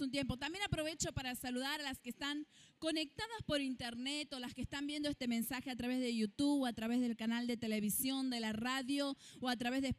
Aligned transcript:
un 0.00 0.10
tiempo. 0.10 0.36
También 0.36 0.64
aprovecho 0.64 1.12
para 1.12 1.34
saludar 1.34 1.80
a 1.80 1.84
las 1.84 2.00
que 2.00 2.10
están 2.10 2.46
conectadas 2.78 3.42
por 3.46 3.60
internet 3.60 4.32
o 4.32 4.38
las 4.38 4.54
que 4.54 4.62
están 4.62 4.86
viendo 4.86 5.08
este 5.08 5.28
mensaje 5.28 5.70
a 5.70 5.76
través 5.76 6.00
de 6.00 6.14
YouTube, 6.14 6.66
a 6.66 6.72
través 6.72 7.00
del 7.00 7.16
canal 7.16 7.46
de 7.46 7.56
televisión, 7.56 8.30
de 8.30 8.40
la 8.40 8.52
radio 8.52 9.16
o 9.40 9.48
a 9.48 9.56
través 9.56 9.82
de 9.82 9.94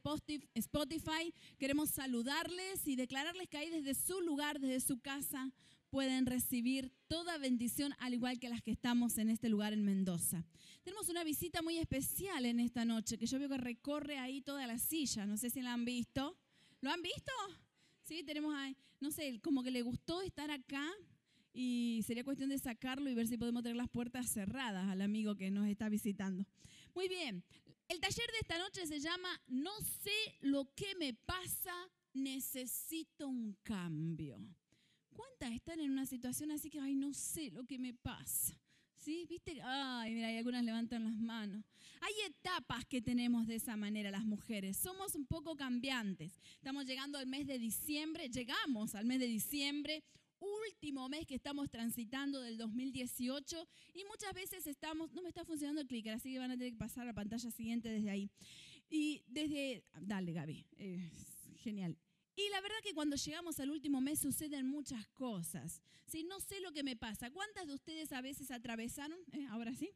Spotify. 0.55 1.33
Queremos 1.57 1.89
saludarles 1.89 2.87
y 2.87 2.95
declararles 2.95 3.47
que 3.49 3.57
ahí 3.57 3.69
desde 3.69 3.95
su 3.95 4.21
lugar, 4.21 4.59
desde 4.59 4.79
su 4.79 4.99
casa, 4.99 5.51
pueden 5.89 6.25
recibir 6.25 6.93
toda 7.07 7.37
bendición, 7.37 7.95
al 7.99 8.13
igual 8.13 8.39
que 8.39 8.49
las 8.49 8.61
que 8.61 8.71
estamos 8.71 9.17
en 9.17 9.29
este 9.29 9.49
lugar 9.49 9.73
en 9.73 9.83
Mendoza. 9.83 10.45
Tenemos 10.83 11.09
una 11.09 11.23
visita 11.23 11.61
muy 11.61 11.77
especial 11.77 12.45
en 12.45 12.59
esta 12.59 12.85
noche, 12.85 13.17
que 13.17 13.25
yo 13.25 13.39
veo 13.39 13.49
que 13.49 13.57
recorre 13.57 14.17
ahí 14.17 14.41
toda 14.41 14.67
la 14.67 14.77
silla. 14.77 15.25
No 15.25 15.37
sé 15.37 15.49
si 15.49 15.61
la 15.61 15.73
han 15.73 15.85
visto. 15.85 16.37
¿Lo 16.81 16.91
han 16.91 17.01
visto? 17.01 17.31
Sí, 18.09 18.23
tenemos 18.23 18.55
no 19.01 19.11
sé, 19.11 19.39
como 19.39 19.61
que 19.61 19.69
le 19.69 19.83
gustó 19.83 20.23
estar 20.23 20.49
acá 20.49 20.83
y 21.53 22.01
sería 22.07 22.23
cuestión 22.23 22.49
de 22.49 22.57
sacarlo 22.57 23.07
y 23.07 23.13
ver 23.13 23.27
si 23.27 23.37
podemos 23.37 23.61
tener 23.61 23.75
las 23.75 23.87
puertas 23.87 24.27
cerradas 24.31 24.89
al 24.89 25.01
amigo 25.01 25.35
que 25.35 25.51
nos 25.51 25.67
está 25.67 25.89
visitando. 25.89 26.43
Muy 26.95 27.07
bien, 27.07 27.43
el 27.87 27.99
taller 27.99 28.25
de 28.31 28.39
esta 28.41 28.57
noche 28.57 28.87
se 28.87 28.99
llama 28.99 29.29
No 29.47 29.79
sé 30.01 30.39
lo 30.39 30.73
que 30.73 30.95
me 30.95 31.13
pasa, 31.13 31.71
necesito 32.13 33.27
un 33.27 33.55
cambio. 33.61 34.43
¿Cuántas 35.13 35.51
están 35.51 35.79
en 35.79 35.91
una 35.91 36.07
situación 36.07 36.49
así 36.49 36.71
que, 36.71 36.79
ay, 36.79 36.95
no 36.95 37.13
sé 37.13 37.51
lo 37.51 37.63
que 37.63 37.77
me 37.77 37.93
pasa? 37.93 38.59
¿Sí? 38.99 39.25
¿Viste? 39.29 39.61
Ay, 39.63 40.13
mira, 40.13 40.27
hay 40.27 40.37
algunas 40.37 40.63
levantan 40.63 41.05
las 41.05 41.15
manos. 41.15 41.63
Hay 42.01 42.13
etapas 42.27 42.85
que 42.85 43.01
tenemos 43.01 43.47
de 43.47 43.55
esa 43.55 43.77
manera 43.77 44.11
las 44.11 44.25
mujeres. 44.25 44.75
Somos 44.75 45.15
un 45.15 45.25
poco 45.25 45.55
cambiantes. 45.55 46.33
Estamos 46.55 46.85
llegando 46.85 47.17
al 47.17 47.25
mes 47.25 47.47
de 47.47 47.57
diciembre, 47.57 48.29
llegamos 48.29 48.95
al 48.95 49.05
mes 49.05 49.19
de 49.19 49.27
diciembre, 49.27 50.03
último 50.39 51.07
mes 51.07 51.25
que 51.25 51.35
estamos 51.35 51.69
transitando 51.69 52.41
del 52.41 52.57
2018 52.57 53.67
y 53.93 54.03
muchas 54.03 54.33
veces 54.33 54.67
estamos, 54.67 55.11
no 55.13 55.21
me 55.21 55.29
está 55.29 55.45
funcionando 55.45 55.81
el 55.81 55.87
clicker, 55.87 56.13
así 56.13 56.33
que 56.33 56.39
van 56.39 56.51
a 56.51 56.57
tener 56.57 56.73
que 56.73 56.77
pasar 56.77 57.03
a 57.03 57.07
la 57.07 57.13
pantalla 57.13 57.51
siguiente 57.51 57.89
desde 57.89 58.09
ahí. 58.09 58.29
Y 58.89 59.23
desde, 59.27 59.85
dale 60.01 60.33
Gaby, 60.33 60.65
genial. 61.57 61.97
Y 62.39 62.49
la 62.51 62.61
verdad 62.61 62.77
que 62.81 62.93
cuando 62.93 63.17
llegamos 63.17 63.59
al 63.59 63.69
último 63.69 63.99
mes 63.99 64.19
suceden 64.19 64.65
muchas 64.65 65.05
cosas. 65.09 65.81
Si 66.05 66.23
No 66.23 66.39
sé 66.39 66.61
lo 66.61 66.71
que 66.71 66.83
me 66.83 66.95
pasa. 66.95 67.29
¿Cuántas 67.31 67.67
de 67.67 67.73
ustedes 67.73 68.13
a 68.13 68.21
veces 68.21 68.49
atravesaron, 68.49 69.19
eh, 69.33 69.45
ahora 69.49 69.75
sí, 69.75 69.89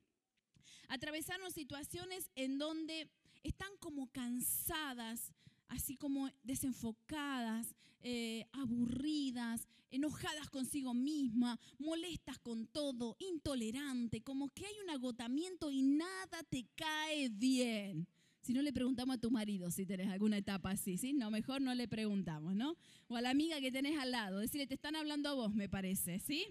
atravesaron 0.90 1.54
situaciones 1.54 2.30
en 2.36 2.58
donde 2.58 3.10
están 3.44 3.70
como 3.80 4.12
cansadas, 4.12 5.32
así 5.70 5.96
como 5.96 6.30
desenfocadas, 6.44 7.76
eh, 8.02 8.46
aburridas, 8.52 9.66
enojadas 9.90 10.50
consigo 10.50 10.94
misma, 10.94 11.58
molestas 11.80 12.40
con 12.40 12.68
todo, 12.68 13.16
intolerante, 13.20 14.22
como 14.22 14.50
que 14.50 14.66
hay 14.66 14.76
un 14.84 14.90
agotamiento 14.90 15.72
y 15.72 15.82
nada 15.82 16.44
te 16.50 16.68
cae 16.76 17.30
bien. 17.30 18.06
Si 18.44 18.54
no 18.54 18.62
le 18.62 18.74
preguntamos 18.74 19.16
a 19.16 19.20
tu 19.20 19.32
marido 19.32 19.72
si 19.72 19.86
tenés 19.86 20.10
alguna 20.10 20.38
etapa 20.38 20.72
así, 20.72 20.98
¿sí? 20.98 21.14
No, 21.14 21.32
mejor 21.32 21.62
no 21.62 21.74
le 21.74 21.88
preguntamos, 21.88 22.54
¿no? 22.54 22.76
O 23.08 23.16
a 23.16 23.22
la 23.22 23.30
amiga 23.30 23.62
que 23.62 23.72
tenés 23.72 23.98
al 23.98 24.12
lado, 24.12 24.40
decirle, 24.40 24.68
te 24.68 24.74
están 24.74 24.98
hablando 24.98 25.30
a 25.30 25.34
vos, 25.34 25.56
me 25.56 25.70
parece, 25.70 26.20
¿sí? 26.20 26.46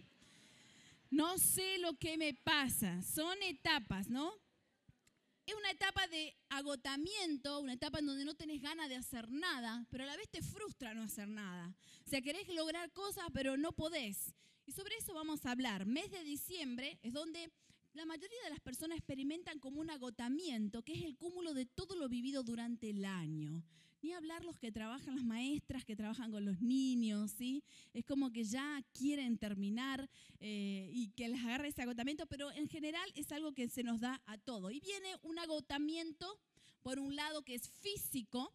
No 1.11 1.37
sé 1.37 1.77
lo 1.79 1.93
que 1.99 2.17
me 2.17 2.33
pasa, 2.33 3.03
son 3.03 3.37
etapas, 3.43 4.09
¿no? 4.09 4.33
Es 5.45 5.55
una 5.55 5.71
etapa 5.71 6.07
de 6.07 6.35
agotamiento, 6.49 7.61
una 7.61 7.75
etapa 7.75 7.99
en 7.99 8.07
donde 8.07 8.25
no 8.25 8.35
tenés 8.35 8.63
ganas 8.63 8.89
de 8.89 8.97
hacer 8.97 9.31
nada, 9.31 9.87
pero 9.91 10.05
a 10.05 10.07
la 10.07 10.17
vez 10.17 10.31
te 10.31 10.41
frustra 10.41 10.95
no 10.95 11.03
hacer 11.03 11.29
nada. 11.29 11.77
O 12.07 12.09
sea, 12.09 12.23
querés 12.23 12.49
lograr 12.49 12.91
cosas, 12.93 13.25
pero 13.35 13.59
no 13.59 13.73
podés. 13.73 14.35
Y 14.65 14.73
sobre 14.73 14.97
eso 14.97 15.13
vamos 15.13 15.45
a 15.45 15.51
hablar. 15.51 15.85
Mes 15.85 16.11
de 16.11 16.25
diciembre 16.25 16.99
es 17.03 17.13
donde 17.13 17.51
la 17.95 18.07
mayoría 18.07 18.43
de 18.45 18.51
las 18.51 18.61
personas 18.61 18.97
experimentan 18.97 19.59
como 19.59 19.81
un 19.81 19.91
agotamiento, 19.91 20.83
que 20.83 20.95
es 20.95 21.03
el 21.03 21.17
cúmulo 21.17 21.55
de 21.55 21.67
todo 21.67 21.95
lo 21.97 22.09
vivido 22.09 22.43
durante 22.43 22.91
el 22.91 23.05
año. 23.05 23.63
Ni 24.01 24.13
hablar 24.13 24.45
los 24.45 24.59
que 24.59 24.73
trabajan, 24.73 25.15
las 25.15 25.25
maestras 25.25 25.85
que 25.85 25.95
trabajan 25.95 26.33
con 26.33 26.45
los 26.45 26.61
niños, 26.61 27.31
¿sí? 27.31 27.63
Es 27.93 28.05
como 28.05 28.33
que 28.33 28.43
ya 28.43 28.83
quieren 28.93 29.39
terminar 29.39 30.11
eh, 30.41 30.91
y 30.93 31.11
que 31.11 31.29
les 31.29 31.41
agarre 31.45 31.69
ese 31.69 31.83
agotamiento, 31.83 32.27
pero 32.27 32.51
en 32.53 32.69
general 32.69 33.09
es 33.15 33.31
algo 33.31 33.53
que 33.53 33.69
se 33.69 33.85
nos 33.85 34.01
da 34.01 34.21
a 34.27 34.39
todo. 34.39 34.71
Y 34.73 34.81
viene 34.81 35.15
un 35.23 35.39
agotamiento, 35.39 36.41
por 36.83 36.99
un 36.99 37.15
lado, 37.15 37.43
que 37.43 37.55
es 37.55 37.69
físico, 37.69 38.53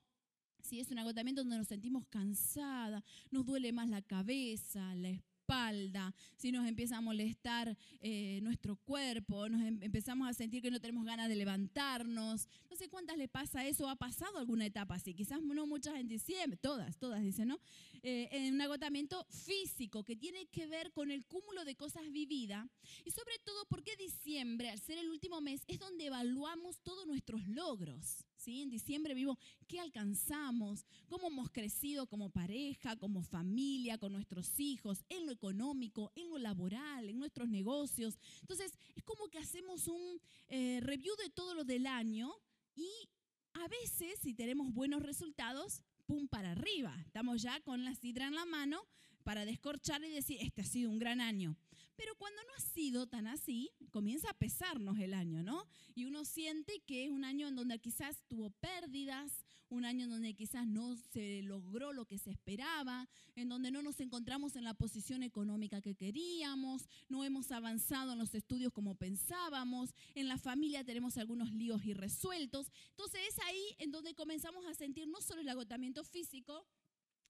si 0.61 0.81
es 0.81 0.91
un 0.91 0.99
agotamiento 0.99 1.41
donde 1.41 1.57
nos 1.57 1.67
sentimos 1.67 2.05
cansada, 2.07 3.03
nos 3.31 3.45
duele 3.45 3.71
más 3.71 3.87
la 3.87 4.01
cabeza, 4.01 4.95
la 4.95 5.09
espalda 5.09 5.26
espalda, 5.47 6.13
si 6.35 6.51
nos 6.51 6.67
empieza 6.67 6.97
a 6.97 7.01
molestar 7.01 7.77
eh, 8.01 8.39
nuestro 8.43 8.75
cuerpo, 8.75 9.47
nos 9.47 9.61
em, 9.61 9.81
empezamos 9.81 10.27
a 10.27 10.33
sentir 10.33 10.61
que 10.61 10.69
no 10.69 10.81
tenemos 10.81 11.05
ganas 11.05 11.29
de 11.29 11.35
levantarnos. 11.35 12.49
No 12.69 12.75
sé 12.75 12.89
cuántas 12.89 13.17
le 13.17 13.29
pasa 13.29 13.65
eso, 13.65 13.89
ha 13.89 13.95
pasado 13.95 14.39
alguna 14.39 14.65
etapa 14.65 14.95
así, 14.95 15.13
quizás 15.13 15.41
no 15.41 15.65
muchas 15.65 15.95
en 15.95 16.09
diciembre, 16.09 16.57
todas, 16.57 16.97
todas 16.97 17.23
dicen, 17.23 17.47
¿no? 17.47 17.59
Eh, 18.03 18.27
en 18.31 18.55
un 18.55 18.61
agotamiento 18.61 19.25
físico 19.29 20.03
que 20.03 20.17
tiene 20.17 20.47
que 20.47 20.67
ver 20.67 20.91
con 20.91 21.11
el 21.11 21.23
cúmulo 21.25 21.63
de 21.63 21.75
cosas 21.75 22.11
vividas 22.11 22.67
y 23.05 23.11
sobre 23.11 23.39
todo 23.45 23.65
porque 23.69 23.95
diciembre, 23.95 24.69
al 24.69 24.79
ser 24.79 24.97
el 24.97 25.09
último 25.09 25.39
mes, 25.39 25.63
es 25.67 25.79
donde 25.79 26.07
evaluamos 26.07 26.81
todos 26.81 27.07
nuestros 27.07 27.47
logros. 27.47 28.25
En 28.47 28.69
diciembre 28.69 29.13
vivo 29.13 29.37
qué 29.67 29.79
alcanzamos, 29.79 30.85
cómo 31.07 31.27
hemos 31.27 31.49
crecido 31.51 32.07
como 32.07 32.29
pareja, 32.29 32.95
como 32.95 33.21
familia, 33.21 33.97
con 33.97 34.13
nuestros 34.13 34.59
hijos, 34.59 35.03
en 35.09 35.25
lo 35.25 35.33
económico, 35.33 36.11
en 36.15 36.29
lo 36.29 36.37
laboral, 36.37 37.09
en 37.09 37.19
nuestros 37.19 37.49
negocios. 37.49 38.17
Entonces, 38.41 38.77
es 38.95 39.03
como 39.03 39.27
que 39.27 39.39
hacemos 39.39 39.87
un 39.87 40.21
eh, 40.47 40.79
review 40.81 41.15
de 41.17 41.29
todo 41.29 41.53
lo 41.53 41.65
del 41.65 41.85
año 41.87 42.33
y 42.75 42.89
a 43.53 43.67
veces, 43.67 44.19
si 44.21 44.33
tenemos 44.33 44.71
buenos 44.73 45.01
resultados, 45.01 45.83
pum 46.05 46.27
para 46.27 46.51
arriba. 46.51 46.95
Estamos 47.05 47.41
ya 47.41 47.59
con 47.61 47.83
la 47.83 47.95
sidra 47.95 48.27
en 48.27 48.35
la 48.35 48.45
mano 48.45 48.81
para 49.23 49.43
descorchar 49.43 50.01
y 50.05 50.09
decir, 50.09 50.37
este 50.39 50.61
ha 50.61 50.65
sido 50.65 50.89
un 50.89 50.99
gran 50.99 51.19
año. 51.19 51.57
Pero 51.97 52.15
cuando 52.15 52.41
no 52.43 52.53
ha 52.55 52.61
sido 52.61 53.07
tan 53.07 53.25
así, 53.25 53.71
comienza 53.89 54.29
a 54.29 54.37
pesarnos 54.37 54.99
el 54.99 55.15
año, 55.15 55.41
¿no? 55.41 55.65
Y 55.95 56.05
uno 56.05 56.25
siente 56.25 56.79
que 56.85 57.05
es 57.05 57.11
un 57.11 57.25
año 57.25 57.47
en 57.47 57.55
donde 57.55 57.79
quizás 57.79 58.23
tuvo 58.27 58.51
pérdidas, 58.51 59.43
un 59.69 59.83
año 59.83 60.05
en 60.05 60.11
donde 60.11 60.35
quizás 60.35 60.67
no 60.67 60.95
se 60.95 61.41
logró 61.41 61.93
lo 61.93 62.05
que 62.05 62.19
se 62.19 62.29
esperaba, 62.29 63.09
en 63.35 63.49
donde 63.49 63.71
no 63.71 63.81
nos 63.81 63.99
encontramos 63.99 64.55
en 64.55 64.63
la 64.63 64.75
posición 64.75 65.23
económica 65.23 65.81
que 65.81 65.95
queríamos, 65.95 66.87
no 67.09 67.23
hemos 67.23 67.51
avanzado 67.51 68.13
en 68.13 68.19
los 68.19 68.35
estudios 68.35 68.71
como 68.71 68.93
pensábamos, 68.93 69.95
en 70.13 70.27
la 70.27 70.37
familia 70.37 70.83
tenemos 70.83 71.17
algunos 71.17 71.51
líos 71.51 71.83
irresueltos. 71.83 72.71
Entonces 72.91 73.21
es 73.27 73.39
ahí 73.45 73.75
en 73.79 73.91
donde 73.91 74.13
comenzamos 74.13 74.67
a 74.67 74.75
sentir 74.75 75.07
no 75.07 75.19
solo 75.19 75.41
el 75.41 75.49
agotamiento 75.49 76.03
físico, 76.03 76.63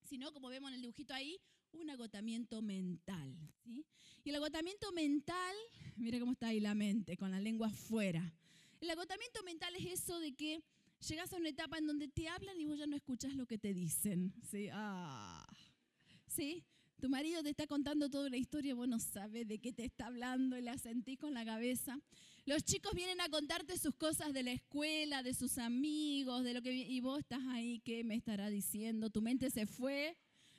sino 0.04 0.34
como 0.34 0.50
vemos 0.50 0.70
en 0.70 0.76
el 0.76 0.82
dibujito 0.82 1.14
ahí, 1.14 1.40
un 1.74 1.90
agotamiento 1.90 2.62
mental. 2.62 3.36
¿sí? 3.64 3.86
Y 4.24 4.30
el 4.30 4.36
agotamiento 4.36 4.92
mental, 4.92 5.56
mira 5.96 6.20
cómo 6.20 6.34
está 6.34 6.48
ahí 6.48 6.60
la 6.60 6.76
mente, 6.76 7.18
con 7.18 7.32
la 7.32 7.40
lengua 7.40 7.68
afuera. 7.68 8.34
El 8.80 8.90
agotamiento 8.90 9.44
mental 9.44 9.74
es 9.76 10.02
eso 10.02 10.20
de 10.20 10.34
que 10.36 10.64
llegas 11.08 11.32
a 11.34 11.38
una 11.38 11.50
etapa 11.50 11.78
en 11.78 11.88
donde 11.88 12.08
te 12.08 12.28
hablan 12.28 12.60
y 12.60 12.66
vos 12.66 12.78
ya 12.78 12.88
no 12.88 12.96
escuchas 12.96 13.36
lo 13.36 13.46
que 13.46 13.58
te 13.58 13.74
dicen. 13.74 14.34
¿sí? 14.50 14.70
Ah. 14.72 15.46
¿Sí? 16.28 16.64
Tu 17.00 17.10
marido 17.10 17.44
te 17.44 17.52
está 17.52 17.68
contando 17.68 18.10
toda 18.10 18.30
la 18.30 18.38
historia, 18.38 18.74
vos 18.74 18.88
no 18.88 19.00
sabes 19.00 19.48
de 19.48 19.60
qué 19.60 19.72
te 19.72 19.86
está 19.86 20.08
hablando 20.08 20.58
y 20.58 20.64
la 20.64 20.78
sentís 20.80 21.20
con 21.20 21.34
la 21.34 21.46
cabeza. 21.46 22.00
Los 22.46 22.64
chicos 22.64 22.94
vienen 22.96 23.22
a 23.22 23.30
contarte 23.30 23.78
sus 23.78 23.94
cosas 23.96 24.34
de 24.34 24.42
la 24.42 24.52
escuela, 24.52 25.22
de 25.22 25.36
sus 25.36 25.60
amigos, 25.60 26.44
de 26.44 26.56
lo 26.56 26.62
que 26.64 26.74
y 26.74 27.00
vos 27.02 27.20
estás 27.20 27.44
ahí, 27.50 27.80
¿qué 27.82 28.04
me 28.04 28.16
estará 28.16 28.50
diciendo? 28.50 29.12
Tu 29.12 29.22
mente 29.22 29.52
se 29.52 29.68
fue 29.68 30.18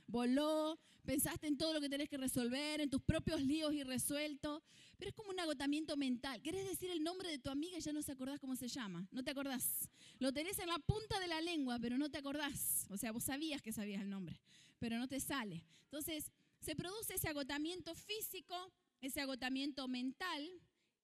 voló, 0.08 0.78
pensaste 1.04 1.46
en 1.46 1.56
todo 1.56 1.72
lo 1.72 1.80
que 1.80 1.88
tenés 1.88 2.08
que 2.08 2.16
resolver, 2.16 2.80
en 2.80 2.90
tus 2.90 3.00
propios 3.02 3.40
líos 3.40 3.72
irresueltos, 3.72 4.62
pero 4.98 5.10
es 5.10 5.14
como 5.14 5.30
un 5.30 5.38
agotamiento 5.38 5.96
mental. 5.96 6.42
Querés 6.42 6.66
decir 6.66 6.90
el 6.90 7.04
nombre 7.04 7.30
de 7.30 7.38
tu 7.38 7.50
amiga 7.50 7.78
y 7.78 7.80
ya 7.80 7.92
no 7.92 8.02
se 8.02 8.12
acordás 8.12 8.40
cómo 8.40 8.56
se 8.56 8.68
llama, 8.68 9.06
no 9.12 9.22
te 9.22 9.30
acordás. 9.30 9.88
Lo 10.18 10.32
tenés 10.32 10.58
en 10.58 10.66
la 10.68 10.78
punta 10.80 11.20
de 11.20 11.28
la 11.28 11.40
lengua, 11.40 11.78
pero 11.78 11.96
no 11.96 12.10
te 12.10 12.18
acordás. 12.18 12.86
O 12.90 12.96
sea, 12.96 13.12
vos 13.12 13.24
sabías 13.24 13.62
que 13.62 13.72
sabías 13.72 14.02
el 14.02 14.10
nombre, 14.10 14.40
pero 14.78 14.98
no 14.98 15.06
te 15.06 15.20
sale. 15.20 15.64
Entonces, 15.84 16.32
se 16.60 16.74
produce 16.74 17.14
ese 17.14 17.28
agotamiento 17.28 17.94
físico, 17.94 18.72
ese 19.00 19.20
agotamiento 19.20 19.86
mental 19.86 20.50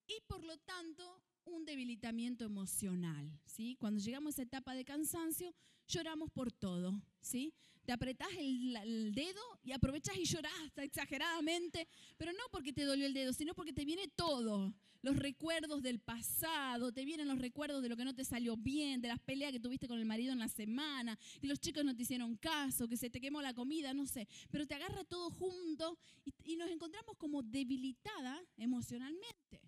y 0.07 0.19
por 0.27 0.43
lo 0.43 0.57
tanto 0.57 1.23
un 1.45 1.65
debilitamiento 1.65 2.43
emocional, 2.43 3.31
¿sí? 3.45 3.75
Cuando 3.79 4.01
llegamos 4.01 4.33
a 4.33 4.35
esa 4.35 4.41
etapa 4.43 4.73
de 4.73 4.83
cansancio, 4.83 5.53
lloramos 5.87 6.31
por 6.31 6.51
todo, 6.51 7.01
¿sí? 7.21 7.53
Te 7.85 7.93
apretás 7.93 8.29
el, 8.37 9.13
dedo 9.13 9.41
y 9.63 9.71
aprovechas 9.71 10.17
y 10.17 10.25
llorás 10.25 10.51
exageradamente, 10.77 11.87
pero 12.17 12.33
no 12.33 12.43
porque 12.51 12.73
te 12.73 12.83
dolió 12.83 13.05
el 13.05 13.13
dedo, 13.13 13.33
sino 13.33 13.53
porque 13.53 13.73
te 13.73 13.85
viene 13.85 14.07
todo 14.07 14.73
los 15.01 15.17
recuerdos 15.17 15.83
del 15.83 15.99
pasado, 15.99 16.91
te 16.91 17.05
vienen 17.05 17.27
los 17.27 17.37
recuerdos 17.37 17.83
de 17.83 17.89
lo 17.89 17.95
que 17.95 18.05
no 18.05 18.15
te 18.15 18.25
salió 18.25 18.57
bien, 18.57 19.01
de 19.01 19.09
las 19.09 19.19
peleas 19.19 19.51
que 19.51 19.59
tuviste 19.59 19.87
con 19.87 19.99
el 19.99 20.05
marido 20.05 20.33
en 20.33 20.39
la 20.39 20.47
semana, 20.47 21.15
que 21.39 21.45
los 21.45 21.59
chicos 21.59 21.85
no 21.85 21.95
te 21.95 22.01
hicieron 22.01 22.35
caso, 22.37 22.87
que 22.87 22.97
se 22.97 23.11
te 23.11 23.21
quemó 23.21 23.39
la 23.39 23.53
comida, 23.53 23.93
no 23.93 24.07
sé, 24.07 24.27
pero 24.49 24.65
te 24.65 24.73
agarra 24.73 25.03
todo 25.03 25.29
junto 25.29 25.99
y, 26.25 26.33
y 26.43 26.55
nos 26.55 26.71
encontramos 26.71 27.17
como 27.17 27.43
debilitada 27.43 28.43
emocionalmente. 28.57 29.61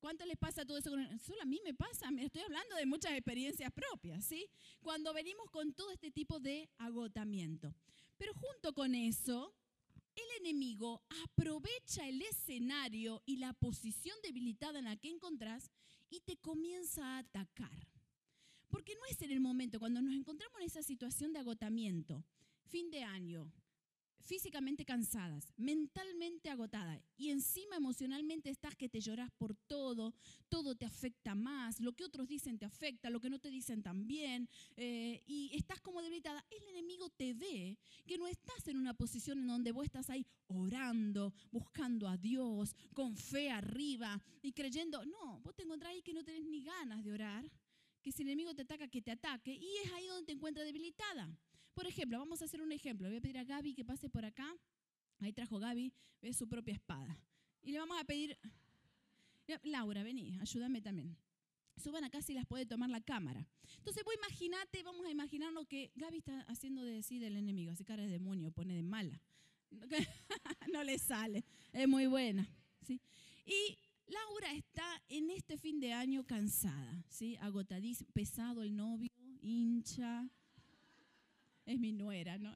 ¿Cuánto 0.00 0.24
les 0.24 0.38
pasa 0.38 0.64
todo 0.64 0.78
eso? 0.78 0.90
Solo 1.24 1.42
a 1.42 1.44
mí 1.44 1.60
me 1.62 1.74
pasa, 1.74 2.10
me 2.10 2.24
estoy 2.24 2.42
hablando 2.42 2.74
de 2.74 2.86
muchas 2.86 3.12
experiencias 3.12 3.70
propias, 3.70 4.24
¿sí? 4.24 4.48
Cuando 4.80 5.12
venimos 5.12 5.50
con 5.50 5.74
todo 5.74 5.90
este 5.90 6.10
tipo 6.10 6.40
de 6.40 6.70
agotamiento. 6.78 7.74
Pero 8.16 8.32
junto 8.34 8.72
con 8.72 8.94
eso, 8.94 9.54
el 10.16 10.40
enemigo 10.40 11.02
aprovecha 11.24 12.08
el 12.08 12.22
escenario 12.22 13.22
y 13.26 13.36
la 13.36 13.52
posición 13.52 14.16
debilitada 14.22 14.78
en 14.78 14.86
la 14.86 14.96
que 14.96 15.10
encontrás 15.10 15.70
y 16.08 16.20
te 16.20 16.38
comienza 16.38 17.04
a 17.04 17.18
atacar. 17.18 17.86
Porque 18.68 18.94
no 18.94 19.00
es 19.10 19.20
en 19.20 19.32
el 19.32 19.40
momento 19.40 19.78
cuando 19.78 20.00
nos 20.00 20.14
encontramos 20.14 20.60
en 20.60 20.66
esa 20.66 20.82
situación 20.82 21.32
de 21.32 21.40
agotamiento, 21.40 22.24
fin 22.64 22.90
de 22.90 23.02
año, 23.02 23.52
físicamente 24.22 24.84
cansadas, 24.84 25.52
mentalmente 25.56 26.50
agotadas 26.50 27.00
y 27.16 27.30
encima 27.30 27.76
emocionalmente 27.76 28.50
estás 28.50 28.74
que 28.76 28.88
te 28.88 29.00
lloras 29.00 29.30
por 29.32 29.54
todo, 29.54 30.14
todo 30.48 30.76
te 30.76 30.86
afecta 30.86 31.34
más, 31.34 31.80
lo 31.80 31.92
que 31.92 32.04
otros 32.04 32.28
dicen 32.28 32.58
te 32.58 32.66
afecta, 32.66 33.10
lo 33.10 33.20
que 33.20 33.30
no 33.30 33.38
te 33.38 33.50
dicen 33.50 33.82
también, 33.82 34.48
eh, 34.76 35.22
y 35.26 35.50
estás 35.54 35.80
como 35.80 36.02
debilitada, 36.02 36.44
el 36.50 36.68
enemigo 36.68 37.10
te 37.10 37.34
ve 37.34 37.78
que 38.06 38.18
no 38.18 38.26
estás 38.26 38.66
en 38.68 38.76
una 38.76 38.94
posición 38.94 39.38
en 39.38 39.46
donde 39.46 39.72
vos 39.72 39.84
estás 39.84 40.10
ahí 40.10 40.26
orando, 40.48 41.32
buscando 41.50 42.08
a 42.08 42.16
Dios, 42.16 42.74
con 42.92 43.16
fe 43.16 43.50
arriba 43.50 44.20
y 44.42 44.52
creyendo, 44.52 45.04
no, 45.04 45.40
vos 45.40 45.54
te 45.54 45.62
encontrás 45.62 45.92
ahí 45.92 46.02
que 46.02 46.14
no 46.14 46.24
tenés 46.24 46.44
ni 46.44 46.62
ganas 46.62 47.04
de 47.04 47.12
orar, 47.12 47.50
que 48.02 48.12
si 48.12 48.22
el 48.22 48.28
enemigo 48.28 48.54
te 48.54 48.62
ataca, 48.62 48.88
que 48.88 49.02
te 49.02 49.10
ataque, 49.10 49.52
y 49.52 49.76
es 49.84 49.92
ahí 49.92 50.06
donde 50.06 50.26
te 50.26 50.32
encuentras 50.32 50.66
debilitada. 50.66 51.30
Por 51.74 51.86
ejemplo, 51.86 52.18
vamos 52.18 52.42
a 52.42 52.44
hacer 52.44 52.60
un 52.60 52.72
ejemplo. 52.72 53.08
Voy 53.08 53.18
a 53.18 53.20
pedir 53.20 53.38
a 53.38 53.44
Gaby 53.44 53.74
que 53.74 53.84
pase 53.84 54.08
por 54.08 54.24
acá. 54.24 54.48
Ahí 55.20 55.32
trajo 55.32 55.58
Gaby, 55.58 55.92
ve 56.22 56.32
su 56.32 56.48
propia 56.48 56.74
espada. 56.74 57.18
Y 57.62 57.72
le 57.72 57.78
vamos 57.78 57.98
a 58.00 58.04
pedir, 58.04 58.38
Laura, 59.64 60.02
vení, 60.02 60.38
ayúdame 60.40 60.80
también. 60.80 61.16
Suban 61.76 62.04
acá 62.04 62.20
si 62.20 62.34
las 62.34 62.46
puede 62.46 62.66
tomar 62.66 62.90
la 62.90 63.00
cámara. 63.00 63.46
Entonces, 63.78 64.04
vos 64.04 64.14
imaginate, 64.14 64.82
vamos 64.82 65.06
a 65.06 65.10
imaginarnos 65.10 65.66
que 65.66 65.92
Gaby 65.94 66.18
está 66.18 66.42
haciendo 66.42 66.84
de 66.84 67.02
sí 67.02 67.18
del 67.18 67.36
enemigo, 67.36 67.72
así 67.72 67.84
cara 67.84 68.02
de 68.02 68.10
demonio, 68.10 68.50
pone 68.50 68.74
de 68.74 68.82
mala. 68.82 69.20
no 70.72 70.84
le 70.84 70.98
sale, 70.98 71.44
es 71.72 71.88
muy 71.88 72.06
buena. 72.06 72.48
¿sí? 72.86 73.00
Y 73.46 73.78
Laura 74.06 74.52
está 74.54 75.02
en 75.08 75.30
este 75.30 75.56
fin 75.56 75.80
de 75.80 75.92
año 75.92 76.24
cansada, 76.26 77.04
¿sí? 77.08 77.36
agotadísima, 77.36 78.10
pesado 78.12 78.62
el 78.62 78.76
novio, 78.76 79.08
hincha, 79.40 80.28
es 81.70 81.78
mi 81.78 81.92
nuera, 81.92 82.38
¿no? 82.38 82.54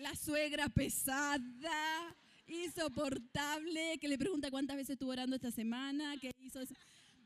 La 0.00 0.14
suegra 0.14 0.68
pesada, 0.68 2.16
insoportable, 2.46 3.98
que 3.98 4.08
le 4.08 4.18
pregunta 4.18 4.50
cuántas 4.50 4.76
veces 4.76 4.90
estuvo 4.94 5.10
orando 5.10 5.36
esta 5.36 5.50
semana, 5.50 6.16
qué 6.20 6.30
hizo. 6.38 6.60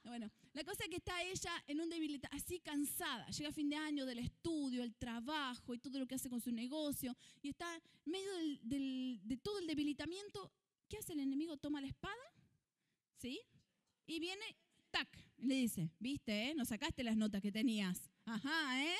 Bueno, 0.05 0.31
la 0.55 0.65
cosa 0.65 0.85
es 0.85 0.91
que 0.91 0.97
está 0.97 1.23
ella 1.23 1.53
en 1.67 1.81
un 1.81 1.91
debilitado, 1.91 2.35
así 2.35 2.61
cansada. 2.61 3.27
Llega 3.29 3.51
a 3.51 3.53
fin 3.53 3.69
de 3.69 3.77
año 3.77 4.07
del 4.07 4.21
estudio, 4.21 4.83
el 4.83 4.95
trabajo 4.95 5.75
y 5.75 5.79
todo 5.79 5.99
lo 5.99 6.07
que 6.07 6.15
hace 6.15 6.31
con 6.31 6.41
su 6.41 6.51
negocio. 6.51 7.15
Y 7.43 7.51
está 7.51 7.67
en 7.75 8.13
medio 8.13 8.31
de 8.63 9.37
todo 9.43 9.59
el 9.59 9.67
debilitamiento. 9.67 10.51
¿Qué 10.89 10.97
hace 10.97 11.13
el 11.13 11.21
enemigo? 11.21 11.59
Toma 11.59 11.83
la 11.83 11.89
espada, 11.89 12.15
¿sí? 13.19 13.39
Y 14.07 14.19
viene, 14.19 14.57
tac, 14.91 15.09
le 15.37 15.57
dice, 15.57 15.91
viste, 15.99 16.51
eh? 16.51 16.55
No 16.55 16.65
sacaste 16.65 17.05
las 17.05 17.17
notas 17.17 17.43
que 17.43 17.53
tenías. 17.53 18.11
Ajá, 18.25 18.83
¿eh? 18.83 18.97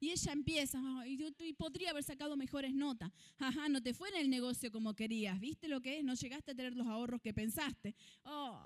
Y 0.00 0.10
ella 0.10 0.32
empieza, 0.32 0.80
y, 1.06 1.52
podría 1.54 1.90
haber 1.90 2.04
sacado 2.04 2.36
mejores 2.36 2.74
notas. 2.74 3.10
Ajá, 3.38 3.68
no 3.68 3.82
te 3.82 3.94
fue 3.94 4.08
en 4.10 4.16
el 4.16 4.30
negocio 4.30 4.70
como 4.70 4.94
querías. 4.94 5.38
¿Viste 5.40 5.68
lo 5.68 5.80
que 5.80 5.98
es? 5.98 6.04
No 6.04 6.14
llegaste 6.14 6.52
a 6.52 6.54
tener 6.54 6.74
los 6.74 6.86
ahorros 6.86 7.20
que 7.20 7.34
pensaste. 7.34 7.94
Oh, 8.24 8.64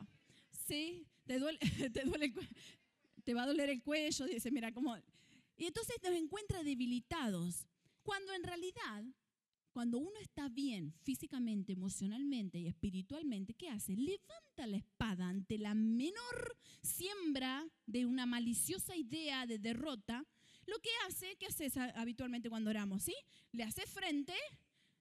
sí, 0.50 1.06
te 1.24 1.38
duele, 1.38 1.58
te 1.92 2.04
duele 2.04 2.32
te 3.24 3.34
va 3.34 3.44
a 3.44 3.46
doler 3.46 3.70
el 3.70 3.82
cuello. 3.82 4.26
Dice, 4.26 4.50
mira 4.50 4.72
cómo. 4.72 4.96
Y 5.56 5.66
entonces 5.66 5.96
nos 6.02 6.14
encuentra 6.14 6.62
debilitados. 6.62 7.66
Cuando 8.02 8.32
en 8.32 8.42
realidad, 8.42 9.04
cuando 9.72 9.98
uno 9.98 10.18
está 10.20 10.48
bien 10.48 10.92
físicamente, 11.02 11.72
emocionalmente 11.72 12.58
y 12.58 12.66
espiritualmente, 12.66 13.54
¿qué 13.54 13.68
hace? 13.68 13.96
Levanta 13.96 14.66
la 14.66 14.76
espada 14.76 15.28
ante 15.28 15.58
la 15.58 15.74
menor 15.74 16.56
siembra 16.82 17.64
de 17.86 18.06
una 18.06 18.26
maliciosa 18.26 18.96
idea 18.96 19.46
de 19.46 19.58
derrota 19.58 20.26
lo 20.66 20.78
que 20.78 20.90
hace, 21.06 21.36
¿qué 21.36 21.46
haces 21.46 21.76
habitualmente 21.76 22.48
cuando 22.48 22.70
oramos? 22.70 23.02
¿Sí? 23.02 23.14
Le 23.52 23.64
haces 23.64 23.90
frente, 23.90 24.34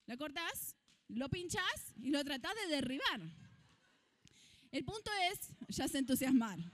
le 0.06 0.18
cortás, 0.18 0.76
lo 1.10 1.30
pinchás 1.30 1.94
y 2.02 2.10
lo 2.10 2.24
tratás 2.24 2.54
de 2.56 2.76
derribar. 2.76 3.22
El 4.72 4.86
punto 4.86 5.12
es, 5.32 5.50
ya 5.70 5.88
se 5.88 5.98
entusiasmaron. 5.98 6.72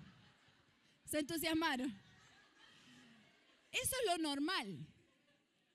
Se 1.06 1.20
entusiasmaron. 1.20 1.90
Eso 3.72 3.96
es 4.02 4.12
lo 4.12 4.18
normal. 4.20 4.88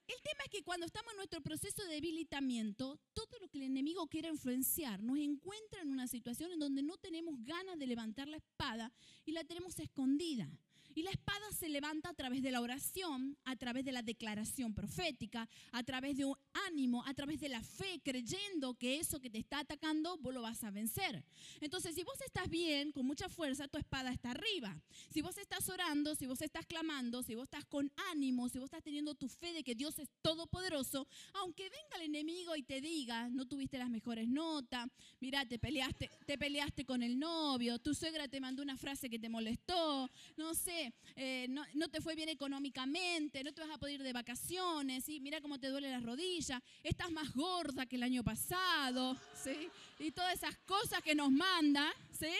El 0.07 0.21
tema 0.23 0.45
es 0.45 0.51
que 0.51 0.63
cuando 0.63 0.85
estamos 0.87 1.13
en 1.13 1.17
nuestro 1.17 1.41
proceso 1.41 1.83
de 1.85 1.95
debilitamiento, 1.95 2.99
todo 3.13 3.39
lo 3.41 3.49
que 3.49 3.59
el 3.59 3.65
enemigo 3.65 4.07
quiere 4.09 4.29
influenciar 4.29 5.03
nos 5.03 5.19
encuentra 5.19 5.81
en 5.81 5.91
una 5.91 6.07
situación 6.07 6.53
en 6.53 6.59
donde 6.59 6.83
no 6.83 6.97
tenemos 6.99 7.35
ganas 7.45 7.79
de 7.79 7.87
levantar 7.87 8.29
la 8.29 8.37
espada 8.37 8.93
y 9.25 9.33
la 9.33 9.45
tenemos 9.45 9.79
escondida. 9.79 10.51
Y 10.95 11.03
la 11.03 11.11
espada 11.11 11.51
se 11.53 11.69
levanta 11.69 12.11
a 12.11 12.15
través 12.15 12.43
de 12.43 12.51
la 12.51 12.61
oración, 12.61 13.37
a 13.45 13.57
través 13.57 13.85
de 13.85 13.93
la 13.93 14.03
declaración 14.03 14.75
profética, 14.75 15.49
a 15.73 15.83
través 15.83 16.17
de 16.17 16.25
un 16.25 16.37
ánimo, 16.67 17.05
a 17.07 17.15
través 17.15 17.41
de 17.41 17.49
la 17.49 17.63
fe, 17.63 18.01
creyendo 18.03 18.75
que 18.75 18.99
eso 18.99 19.21
que 19.21 19.31
te 19.31 19.39
está 19.39 19.61
atacando 19.61 20.19
vos 20.19 20.35
lo 20.35 20.43
vas 20.43 20.65
a 20.65 20.71
vencer. 20.71 21.25
Entonces, 21.61 21.95
si 21.95 22.03
vos 22.03 22.21
estás 22.21 22.49
bien, 22.49 22.93
con 22.93 23.07
mucha 23.07 23.29
fuerza, 23.29 23.69
tu 23.69 23.79
espada 23.79 24.13
está 24.13 24.33
arriba. 24.33 24.81
Si 25.11 25.23
vos 25.23 25.39
estás 25.39 25.69
orando, 25.69 26.15
si 26.15 26.27
vos 26.27 26.43
estás 26.43 26.67
clamando, 26.67 27.23
si 27.23 27.35
vos 27.35 27.45
estás 27.45 27.65
con 27.65 27.91
ánimo, 28.11 28.49
si 28.49 28.59
vos 28.59 28.67
estás 28.67 28.83
teniendo 28.83 29.15
tu 29.15 29.29
fe 29.29 29.53
de 29.53 29.63
que 29.63 29.75
Dios 29.75 29.99
es 29.99 30.09
todopoderoso, 30.21 31.07
aunque 31.35 31.65
venga 31.65 31.97
el 31.97 32.03
enemigo 32.03 32.57
y 32.57 32.63
te 32.63 32.81
diga, 32.81 33.29
no 33.29 33.47
tuviste 33.47 33.79
las 33.79 33.91
mejores 33.91 34.29
notas, 34.29 34.89
mira, 35.21 35.47
te 35.47 35.59
peleaste, 35.59 36.11
te 36.27 36.39
peleaste 36.39 36.85
con 36.85 37.03
el 37.03 37.19
novio, 37.19 37.79
tu 37.79 37.95
suegra 37.95 38.29
te 38.29 38.41
mandó 38.41 38.63
una 38.63 38.77
frase 38.77 39.09
que 39.09 39.19
te 39.19 39.29
molestó, 39.29 40.11
no 40.37 40.55
sé, 40.55 40.82
eh, 41.17 41.47
no, 41.49 41.89
te 41.89 42.01
fue 42.01 42.15
bien 42.15 42.29
económicamente, 42.29 43.45
no 43.45 43.53
te 43.53 43.61
vas 43.61 43.71
a 43.71 43.79
poder 43.79 43.97
ir 43.97 44.03
de 44.03 44.13
vacaciones, 44.13 45.05
¿sí? 45.05 45.21
mira 45.21 45.41
cómo 45.41 45.59
te 45.59 45.69
duele 45.69 45.91
la 45.91 46.01
rodilla, 46.01 46.63
estás 46.83 47.11
más 47.11 47.33
gorda 47.35 47.87
que 47.87 47.97
el 47.97 48.03
año 48.03 48.25
pasado, 48.25 49.17
¿sí? 49.35 49.69
y 49.99 50.11
todas 50.11 50.35
esas 50.35 50.57
cosas 50.59 51.03
que 51.03 51.15
nos 51.15 51.31
manda, 51.31 51.93
¿sí? 52.19 52.33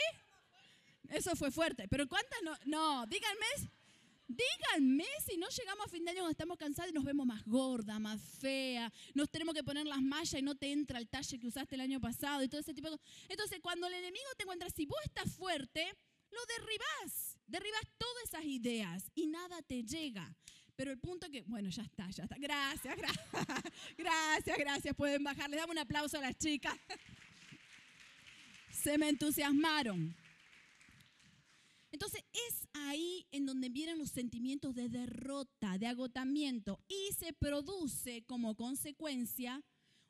Eso 1.11 1.37
fue 1.37 1.51
fuerte, 1.51 1.87
pero 1.89 2.09
¿cuántas 2.09 2.43
no? 2.43 2.57
No, 2.65 3.07
díganme, 3.07 3.47
díganme 4.29 5.07
si 5.27 5.37
no 5.37 5.49
llegamos 5.49 5.87
a 5.87 5.89
fin 5.91 6.05
de 6.05 6.11
año 6.11 6.21
cuando 6.21 6.33
estamos 6.33 6.59
cansados 6.59 6.91
y 6.91 6.95
nos 6.95 7.05
vemos 7.05 7.27
más 7.27 7.45
gorda, 7.45 7.99
más 7.99 8.21
fea, 8.21 8.91
nos 9.15 9.31
tenemos 9.31 9.55
que 9.55 9.63
poner 9.63 9.87
las 9.87 10.01
mallas 10.01 10.41
y 10.41 10.43
no 10.43 10.55
te 10.55 10.73
entra 10.73 10.99
el 10.99 11.09
talle 11.09 11.39
que 11.39 11.47
usaste 11.47 11.75
el 11.75 11.83
año 11.83 12.01
pasado 12.01 12.43
y 12.43 12.49
todo 12.49 12.61
ese 12.61 12.73
tipo 12.73 12.91
de 12.91 12.97
cosas. 12.97 13.13
Entonces, 13.29 13.61
cuando 13.61 13.87
el 13.87 13.95
enemigo 13.95 14.25
te 14.37 14.45
encuentra, 14.45 14.71
si 14.71 14.87
vos 14.87 14.99
estás 15.05 15.31
fuerte, 15.35 15.93
lo 16.33 16.41
derribás, 16.59 17.37
derribas 17.47 17.83
todas 17.99 18.25
esas 18.25 18.45
ideas 18.45 19.11
y 19.15 19.27
nada 19.27 19.63
te 19.63 19.83
llega. 19.83 20.35
Pero 20.75 20.91
el 20.91 20.99
punto 20.99 21.31
que, 21.31 21.43
bueno, 21.43 21.69
ya 21.69 21.83
está, 21.83 22.11
ya 22.11 22.25
está. 22.25 22.37
Gracias, 22.39 22.97
gracias, 22.97 23.27
gracias, 23.99 24.59
gracias. 24.59 24.97
Pueden 24.97 25.23
bajar. 25.23 25.51
Les 25.51 25.61
damos 25.61 25.75
un 25.75 25.79
aplauso 25.79 26.19
a 26.19 26.23
las 26.23 26.37
chicas. 26.39 26.75
Se 28.71 28.97
me 28.97 29.11
entusiasmaron. 29.11 30.17
Entonces 31.93 32.25
es 32.33 32.67
ahí 32.73 33.27
en 33.33 33.45
donde 33.45 33.69
vienen 33.69 33.99
los 33.99 34.11
sentimientos 34.11 34.75
de 34.75 34.89
derrota, 34.89 35.77
de 35.77 35.87
agotamiento 35.87 36.81
y 36.89 37.13
se 37.13 37.35
produce 37.35 38.25
como 38.25 38.57
consecuencia 38.57 39.63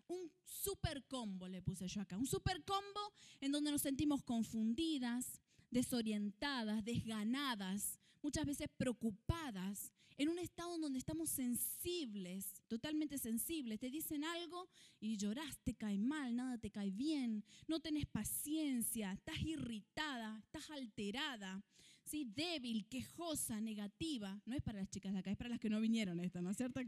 un 0.07 0.31
super 0.45 1.05
combo, 1.05 1.49
le 1.49 1.61
puse 1.61 1.88
yo 1.88 2.00
acá, 2.00 2.17
un 2.17 2.26
super 2.26 2.62
combo 2.64 3.12
en 3.41 3.50
donde 3.50 3.73
nos 3.73 3.83
sentimos 3.83 4.23
confundidas, 4.23 5.41
desorientadas, 5.73 6.85
desganadas, 6.85 7.99
muchas 8.23 8.47
veces 8.47 8.69
preocupadas, 8.76 9.93
en 10.19 10.29
un 10.29 10.38
estado 10.38 10.79
donde 10.79 10.99
estamos 10.99 11.31
sensibles, 11.31 12.62
totalmente 12.69 13.19
sensibles. 13.19 13.81
Te 13.81 13.91
dicen 13.91 14.25
algo 14.25 14.69
y 15.00 15.17
lloras, 15.17 15.59
te 15.64 15.75
cae 15.75 15.99
mal, 15.99 16.37
nada 16.37 16.59
te 16.59 16.71
cae 16.71 16.91
bien, 16.91 17.45
no 17.67 17.81
tenés 17.81 18.07
paciencia, 18.07 19.12
estás 19.12 19.43
irritada, 19.43 20.38
estás 20.45 20.71
alterada, 20.71 21.64
¿sí? 22.05 22.25
débil, 22.25 22.87
quejosa, 22.87 23.61
negativa. 23.61 24.41
No 24.45 24.55
es 24.55 24.62
para 24.62 24.81
las 24.81 24.91
chicas 24.91 25.12
de 25.12 25.21
acá, 25.21 25.31
es 25.31 25.37
para 25.37 25.50
las 25.50 25.59
que 25.59 25.71
no 25.71 25.81
vinieron 25.81 26.21
esto, 26.21 26.43
¿no 26.43 26.50
es 26.50 26.57
cierto? 26.57 26.81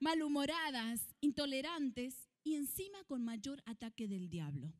Malhumoradas, 0.00 1.14
intolerantes 1.20 2.28
y 2.42 2.56
encima 2.56 3.02
con 3.04 3.24
mayor 3.24 3.62
ataque 3.64 4.08
del 4.08 4.28
diablo. 4.28 4.72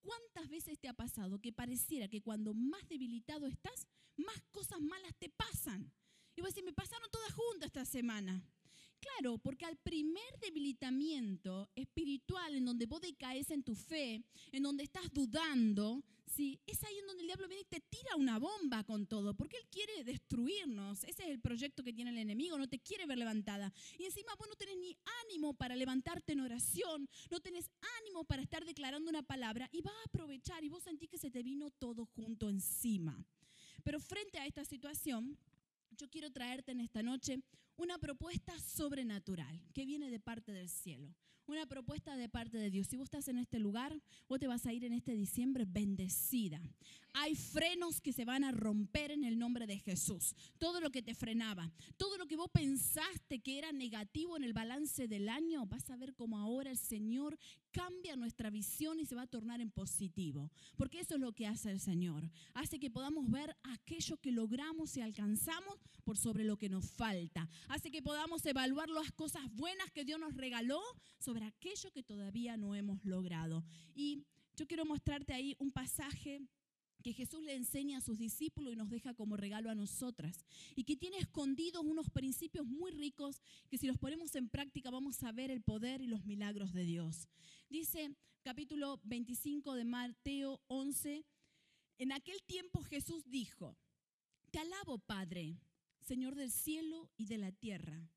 ¿Cuántas 0.00 0.48
veces 0.48 0.78
te 0.78 0.88
ha 0.88 0.94
pasado 0.94 1.40
que 1.40 1.52
pareciera 1.52 2.08
que 2.08 2.22
cuando 2.22 2.54
más 2.54 2.86
debilitado 2.88 3.46
estás, 3.46 3.86
más 4.16 4.42
cosas 4.50 4.80
malas 4.80 5.14
te 5.18 5.28
pasan? 5.28 5.92
Y 6.36 6.40
vos 6.40 6.50
decís, 6.50 6.64
me 6.64 6.72
pasaron 6.72 7.10
todas 7.10 7.32
juntas 7.32 7.66
esta 7.66 7.84
semana. 7.84 8.42
Claro, 9.00 9.38
porque 9.38 9.64
al 9.64 9.76
primer 9.76 10.38
debilitamiento 10.40 11.68
espiritual 11.76 12.54
en 12.54 12.64
donde 12.64 12.86
vos 12.86 13.00
decaes 13.00 13.50
en 13.50 13.62
tu 13.62 13.74
fe, 13.74 14.24
en 14.50 14.62
donde 14.62 14.82
estás 14.82 15.12
dudando, 15.12 16.02
¿sí? 16.26 16.60
es 16.66 16.82
ahí 16.84 16.98
en 16.98 17.06
donde 17.06 17.22
el 17.22 17.28
diablo 17.28 17.46
viene 17.46 17.62
y 17.62 17.64
te 17.64 17.80
tira 17.80 18.16
una 18.16 18.38
bomba 18.38 18.82
con 18.84 19.06
todo, 19.06 19.34
porque 19.34 19.56
él 19.56 19.66
quiere 19.70 20.02
destruirnos. 20.04 21.04
Ese 21.04 21.22
es 21.22 21.28
el 21.28 21.40
proyecto 21.40 21.84
que 21.84 21.92
tiene 21.92 22.10
el 22.10 22.18
enemigo, 22.18 22.58
no 22.58 22.68
te 22.68 22.80
quiere 22.80 23.06
ver 23.06 23.18
levantada. 23.18 23.72
Y 23.98 24.04
encima 24.04 24.34
vos 24.36 24.48
no 24.48 24.56
tenés 24.56 24.76
ni 24.78 24.96
ánimo 25.24 25.54
para 25.54 25.76
levantarte 25.76 26.32
en 26.32 26.40
oración, 26.40 27.08
no 27.30 27.40
tenés 27.40 27.70
ánimo 28.00 28.24
para 28.24 28.42
estar 28.42 28.64
declarando 28.64 29.10
una 29.10 29.22
palabra 29.22 29.68
y 29.72 29.80
va 29.80 29.92
a 29.92 30.08
aprovechar 30.08 30.64
y 30.64 30.68
vos 30.68 30.82
sentís 30.82 31.08
que 31.08 31.18
se 31.18 31.30
te 31.30 31.42
vino 31.42 31.70
todo 31.70 32.04
junto 32.04 32.48
encima. 32.48 33.24
Pero 33.84 34.00
frente 34.00 34.38
a 34.38 34.46
esta 34.46 34.64
situación, 34.64 35.38
yo 35.96 36.08
quiero 36.08 36.30
traerte 36.30 36.72
en 36.72 36.80
esta 36.80 37.02
noche 37.02 37.40
una 37.76 37.98
propuesta 37.98 38.58
sobrenatural 38.58 39.60
que 39.72 39.84
viene 39.84 40.10
de 40.10 40.20
parte 40.20 40.52
del 40.52 40.68
cielo, 40.68 41.14
una 41.46 41.66
propuesta 41.66 42.16
de 42.16 42.28
parte 42.28 42.58
de 42.58 42.70
Dios. 42.70 42.88
Si 42.88 42.96
vos 42.96 43.04
estás 43.04 43.28
en 43.28 43.38
este 43.38 43.58
lugar, 43.58 44.00
vos 44.28 44.38
te 44.38 44.46
vas 44.46 44.66
a 44.66 44.72
ir 44.72 44.84
en 44.84 44.92
este 44.92 45.12
diciembre 45.12 45.64
bendecida. 45.66 46.60
Hay 47.20 47.34
frenos 47.34 48.00
que 48.00 48.12
se 48.12 48.24
van 48.24 48.44
a 48.44 48.52
romper 48.52 49.10
en 49.10 49.24
el 49.24 49.40
nombre 49.40 49.66
de 49.66 49.80
Jesús. 49.80 50.36
Todo 50.56 50.80
lo 50.80 50.90
que 50.90 51.02
te 51.02 51.16
frenaba, 51.16 51.72
todo 51.96 52.16
lo 52.16 52.28
que 52.28 52.36
vos 52.36 52.48
pensaste 52.48 53.40
que 53.40 53.58
era 53.58 53.72
negativo 53.72 54.36
en 54.36 54.44
el 54.44 54.52
balance 54.52 55.08
del 55.08 55.28
año, 55.28 55.66
vas 55.66 55.90
a 55.90 55.96
ver 55.96 56.14
cómo 56.14 56.38
ahora 56.38 56.70
el 56.70 56.78
Señor 56.78 57.36
cambia 57.72 58.14
nuestra 58.14 58.50
visión 58.50 59.00
y 59.00 59.04
se 59.04 59.16
va 59.16 59.22
a 59.22 59.26
tornar 59.26 59.60
en 59.60 59.72
positivo. 59.72 60.52
Porque 60.76 61.00
eso 61.00 61.16
es 61.16 61.20
lo 61.20 61.32
que 61.32 61.48
hace 61.48 61.72
el 61.72 61.80
Señor. 61.80 62.30
Hace 62.54 62.78
que 62.78 62.88
podamos 62.88 63.28
ver 63.28 63.56
aquello 63.64 64.16
que 64.18 64.30
logramos 64.30 64.96
y 64.96 65.00
alcanzamos 65.00 65.74
por 66.04 66.16
sobre 66.16 66.44
lo 66.44 66.56
que 66.56 66.68
nos 66.68 66.88
falta. 66.92 67.48
Hace 67.66 67.90
que 67.90 68.00
podamos 68.00 68.46
evaluar 68.46 68.90
las 68.90 69.10
cosas 69.10 69.42
buenas 69.50 69.90
que 69.90 70.04
Dios 70.04 70.20
nos 70.20 70.34
regaló 70.34 70.80
sobre 71.18 71.46
aquello 71.46 71.90
que 71.90 72.04
todavía 72.04 72.56
no 72.56 72.76
hemos 72.76 73.04
logrado. 73.04 73.64
Y 73.96 74.22
yo 74.54 74.68
quiero 74.68 74.84
mostrarte 74.84 75.34
ahí 75.34 75.56
un 75.58 75.72
pasaje 75.72 76.42
que 77.02 77.12
Jesús 77.12 77.42
le 77.42 77.54
enseña 77.54 77.98
a 77.98 78.00
sus 78.00 78.18
discípulos 78.18 78.72
y 78.72 78.76
nos 78.76 78.90
deja 78.90 79.14
como 79.14 79.36
regalo 79.36 79.70
a 79.70 79.74
nosotras. 79.74 80.44
Y 80.74 80.84
que 80.84 80.96
tiene 80.96 81.18
escondidos 81.18 81.84
unos 81.84 82.10
principios 82.10 82.66
muy 82.66 82.90
ricos 82.90 83.40
que 83.70 83.78
si 83.78 83.86
los 83.86 83.98
ponemos 83.98 84.34
en 84.34 84.48
práctica 84.48 84.90
vamos 84.90 85.22
a 85.22 85.32
ver 85.32 85.50
el 85.50 85.62
poder 85.62 86.00
y 86.00 86.06
los 86.06 86.24
milagros 86.24 86.72
de 86.72 86.84
Dios. 86.84 87.28
Dice 87.68 88.14
capítulo 88.42 89.00
25 89.04 89.74
de 89.74 89.84
Mateo 89.84 90.60
11, 90.68 91.24
en 91.98 92.12
aquel 92.12 92.42
tiempo 92.44 92.82
Jesús 92.82 93.28
dijo, 93.28 93.76
te 94.50 94.58
alabo 94.58 94.98
Padre, 94.98 95.58
Señor 96.00 96.34
del 96.34 96.50
cielo 96.50 97.10
y 97.16 97.26
de 97.26 97.38
la 97.38 97.52
tierra, 97.52 98.08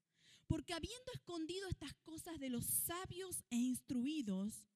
porque 0.48 0.74
habiendo 0.74 1.12
escondido 1.14 1.68
estas 1.68 1.94
cosas 1.96 2.40
de 2.40 2.50
los 2.50 2.66
sabios 2.66 3.44
e 3.50 3.58
instruidos, 3.58 4.68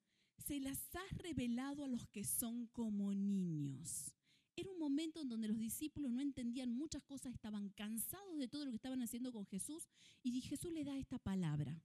se 0.45 0.59
las 0.59 0.77
has 0.95 1.17
revelado 1.17 1.83
a 1.83 1.87
los 1.87 2.05
que 2.07 2.23
son 2.23 2.67
como 2.67 3.13
niños. 3.13 4.13
Era 4.55 4.69
un 4.69 4.79
momento 4.79 5.19
en 5.19 5.27
donde 5.27 5.47
los 5.47 5.57
discípulos 5.57 6.11
no 6.11 6.21
entendían 6.21 6.71
muchas 6.71 7.03
cosas, 7.03 7.33
estaban 7.33 7.69
cansados 7.69 8.37
de 8.37 8.47
todo 8.47 8.63
lo 8.63 8.71
que 8.71 8.77
estaban 8.77 9.01
haciendo 9.01 9.33
con 9.33 9.45
Jesús 9.45 9.87
y 10.23 10.39
Jesús 10.41 10.71
le 10.71 10.83
da 10.83 10.97
esta 10.97 11.17
palabra. 11.17 11.81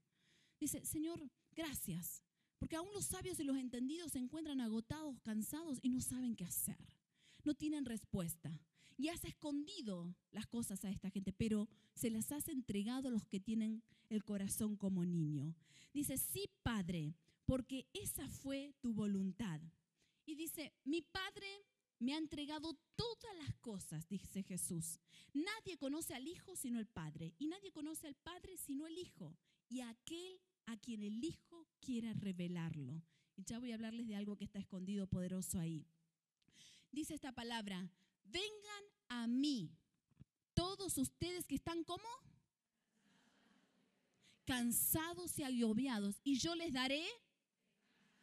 Dice, 0.61 0.85
Señor, 0.85 1.31
gracias, 1.57 2.23
porque 2.59 2.77
aún 2.77 2.93
los 2.93 3.07
sabios 3.07 3.41
y 3.41 3.45
los 3.45 3.57
entendidos 3.57 4.13
se 4.13 4.19
encuentran 4.19 4.61
agotados, 4.61 5.19
cansados 5.21 5.79
y 5.81 5.89
no 5.89 6.01
saben 6.03 6.37
qué 6.37 6.45
hacer. 6.45 6.77
No 7.45 7.55
tienen 7.55 7.87
respuesta. 7.87 8.61
Y 8.99 9.09
has 9.09 9.25
escondido 9.25 10.15
las 10.31 10.47
cosas 10.47 10.85
a 10.85 10.91
esta 10.91 11.09
gente, 11.09 11.33
pero 11.33 11.71
se 11.95 12.11
las 12.11 12.31
has 12.33 12.49
entregado 12.49 13.09
a 13.09 13.11
los 13.11 13.25
que 13.25 13.41
tienen 13.41 13.83
el 14.11 14.23
corazón 14.25 14.77
como 14.77 15.07
niño. 15.07 15.57
Dice, 15.95 16.19
sí, 16.19 16.51
Padre, 16.63 17.15
porque 17.51 17.89
esa 17.95 18.29
fue 18.29 18.77
tu 18.81 18.95
voluntad. 18.95 19.61
Y 20.25 20.37
dice, 20.37 20.73
mi 20.85 21.03
Padre 21.03 21.67
me 21.99 22.15
ha 22.15 22.17
entregado 22.17 22.79
todas 22.95 23.37
las 23.39 23.57
cosas, 23.57 24.09
dice 24.09 24.45
Jesús. 24.45 25.01
Nadie 25.35 25.77
conoce 25.77 26.15
al 26.15 26.29
Hijo 26.29 26.55
sino 26.55 26.79
el 26.79 26.87
Padre, 26.87 27.35
y 27.41 27.49
nadie 27.49 27.73
conoce 27.73 28.07
al 28.07 28.15
Padre 28.15 28.57
sino 28.57 28.87
el 28.87 28.97
Hijo, 28.97 29.37
y 29.69 29.81
aquel 29.81 30.41
a 30.67 30.77
quien 30.77 31.03
el 31.03 31.25
Hijo 31.25 31.67
quiera 31.81 32.13
revelarlo. 32.13 33.03
Y 33.35 33.43
ya 33.43 33.59
voy 33.59 33.73
a 33.73 33.75
hablarles 33.75 34.07
de 34.07 34.15
algo 34.15 34.37
que 34.37 34.45
está 34.45 34.61
escondido 34.61 35.09
poderoso 35.09 35.59
ahí. 35.59 35.89
Dice 36.93 37.15
esta 37.15 37.33
palabra, 37.33 37.91
vengan 38.27 38.85
a 39.09 39.27
mí, 39.27 39.73
todos 40.55 40.97
ustedes 40.99 41.49
que 41.49 41.57
están 41.57 41.83
como 41.83 42.07
cansados 44.45 45.37
y 45.37 45.43
agobiados, 45.43 46.21
y 46.23 46.39
yo 46.39 46.55
les 46.55 46.73
daré 46.73 47.05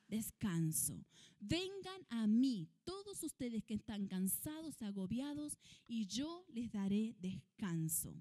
descanso. 0.08 1.06
Vengan 1.40 2.06
a 2.10 2.28
mí, 2.28 2.70
todos 2.84 3.24
ustedes 3.24 3.64
que 3.64 3.76
están 3.76 4.08
cansados, 4.08 4.82
agobiados, 4.82 5.58
y 5.88 6.06
yo 6.08 6.46
les 6.50 6.72
daré 6.72 7.16
descanso. 7.20 8.16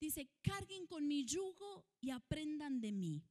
Dice, 0.00 0.28
carguen 0.42 0.86
con 0.86 1.06
mi 1.06 1.24
yugo 1.24 1.84
y 2.00 2.10
aprendan 2.10 2.80
de 2.80 2.92
mí, 2.92 3.22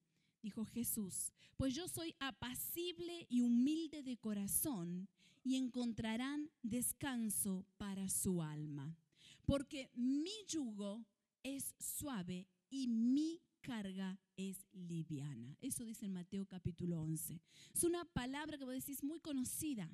dijo 0.42 0.66
Jesús, 0.66 1.32
pues 1.58 1.76
yo 1.76 1.88
soy 1.88 2.16
apacible 2.20 3.28
y 3.30 3.42
humilde 3.42 4.04
de 4.04 4.18
corazón, 4.18 5.10
y 5.44 5.56
encontrarán 5.56 6.52
descanso 6.62 7.66
para 7.78 8.10
su 8.10 8.42
alma. 8.42 8.96
Porque 9.46 9.90
mi 9.96 10.32
yugo 10.48 11.04
es 11.44 11.74
suave 11.80 12.48
y 12.70 12.88
mi 12.88 13.42
carga 13.62 14.20
es 14.36 14.68
liviana. 14.74 15.56
Eso 15.62 15.86
dice 15.86 16.06
en 16.06 16.14
Mateo 16.14 16.46
capítulo 16.46 17.02
11. 17.02 17.40
Es 17.74 17.84
una 17.84 18.06
palabra 18.06 18.58
que 18.58 18.66
vos 18.66 18.74
decís 18.74 19.04
muy 19.04 19.20
conocida, 19.20 19.90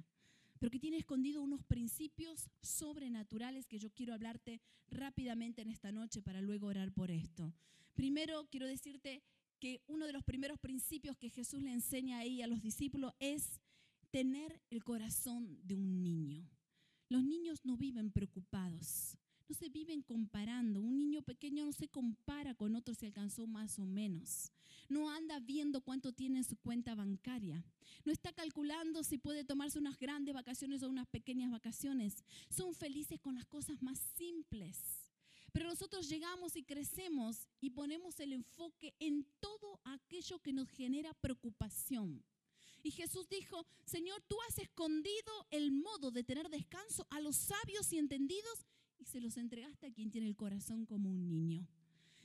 pero 0.59 0.71
que 0.71 0.79
tiene 0.79 0.97
escondido 0.97 1.41
unos 1.41 1.63
principios 1.63 2.49
sobrenaturales 2.61 3.67
que 3.67 3.79
yo 3.79 3.91
quiero 3.91 4.13
hablarte 4.13 4.61
rápidamente 4.89 5.61
en 5.61 5.69
esta 5.69 5.91
noche 5.91 6.21
para 6.21 6.41
luego 6.41 6.67
orar 6.67 6.91
por 6.91 7.11
esto. 7.11 7.53
Primero 7.93 8.47
quiero 8.49 8.67
decirte 8.67 9.23
que 9.59 9.81
uno 9.87 10.05
de 10.05 10.13
los 10.13 10.23
primeros 10.23 10.59
principios 10.59 11.17
que 11.17 11.29
Jesús 11.29 11.61
le 11.61 11.73
enseña 11.73 12.19
ahí 12.19 12.41
a 12.41 12.47
los 12.47 12.61
discípulos 12.61 13.13
es 13.19 13.59
tener 14.11 14.61
el 14.69 14.83
corazón 14.83 15.59
de 15.63 15.75
un 15.75 16.01
niño. 16.01 16.49
Los 17.09 17.23
niños 17.23 17.63
no 17.63 17.77
viven 17.77 18.11
preocupados, 18.11 19.17
no 19.47 19.55
se 19.55 19.69
viven 19.69 20.01
comparando. 20.01 20.81
Un 20.81 20.97
niño 20.97 21.21
pequeño 21.21 21.65
no 21.65 21.71
se 21.71 21.87
compara 21.87 22.53
con 22.53 22.75
otro 22.75 22.93
si 22.93 23.05
alcanzó 23.05 23.47
más 23.47 23.79
o 23.79 23.85
menos. 23.85 24.51
No 24.89 25.09
anda 25.09 25.39
viendo 25.39 25.81
cuánto 25.81 26.13
tiene 26.13 26.39
en 26.39 26.43
su 26.43 26.55
cuenta 26.57 26.95
bancaria. 26.95 27.63
No 28.05 28.11
está 28.11 28.31
calculando 28.33 29.03
si 29.03 29.17
puede 29.17 29.43
tomarse 29.43 29.79
unas 29.79 29.97
grandes 29.97 30.33
vacaciones 30.33 30.83
o 30.83 30.89
unas 30.89 31.07
pequeñas 31.07 31.51
vacaciones. 31.51 32.23
Son 32.49 32.73
felices 32.73 33.19
con 33.19 33.35
las 33.35 33.45
cosas 33.45 33.81
más 33.81 33.99
simples. 34.17 34.77
Pero 35.51 35.69
nosotros 35.69 36.07
llegamos 36.07 36.55
y 36.55 36.63
crecemos 36.63 37.47
y 37.59 37.71
ponemos 37.71 38.19
el 38.19 38.33
enfoque 38.33 38.95
en 38.99 39.25
todo 39.39 39.79
aquello 39.85 40.39
que 40.39 40.53
nos 40.53 40.69
genera 40.69 41.13
preocupación. 41.15 42.23
Y 42.83 42.91
Jesús 42.91 43.27
dijo, 43.27 43.65
Señor, 43.85 44.21
tú 44.27 44.37
has 44.47 44.59
escondido 44.59 45.47
el 45.49 45.71
modo 45.71 46.11
de 46.11 46.23
tener 46.23 46.47
descanso 46.49 47.07
a 47.09 47.19
los 47.19 47.35
sabios 47.35 47.91
y 47.91 47.97
entendidos 47.97 48.65
y 48.99 49.05
se 49.05 49.21
los 49.21 49.37
entregaste 49.37 49.87
a 49.87 49.91
quien 49.91 50.11
tiene 50.11 50.27
el 50.27 50.35
corazón 50.35 50.85
como 50.85 51.09
un 51.09 51.27
niño. 51.27 51.67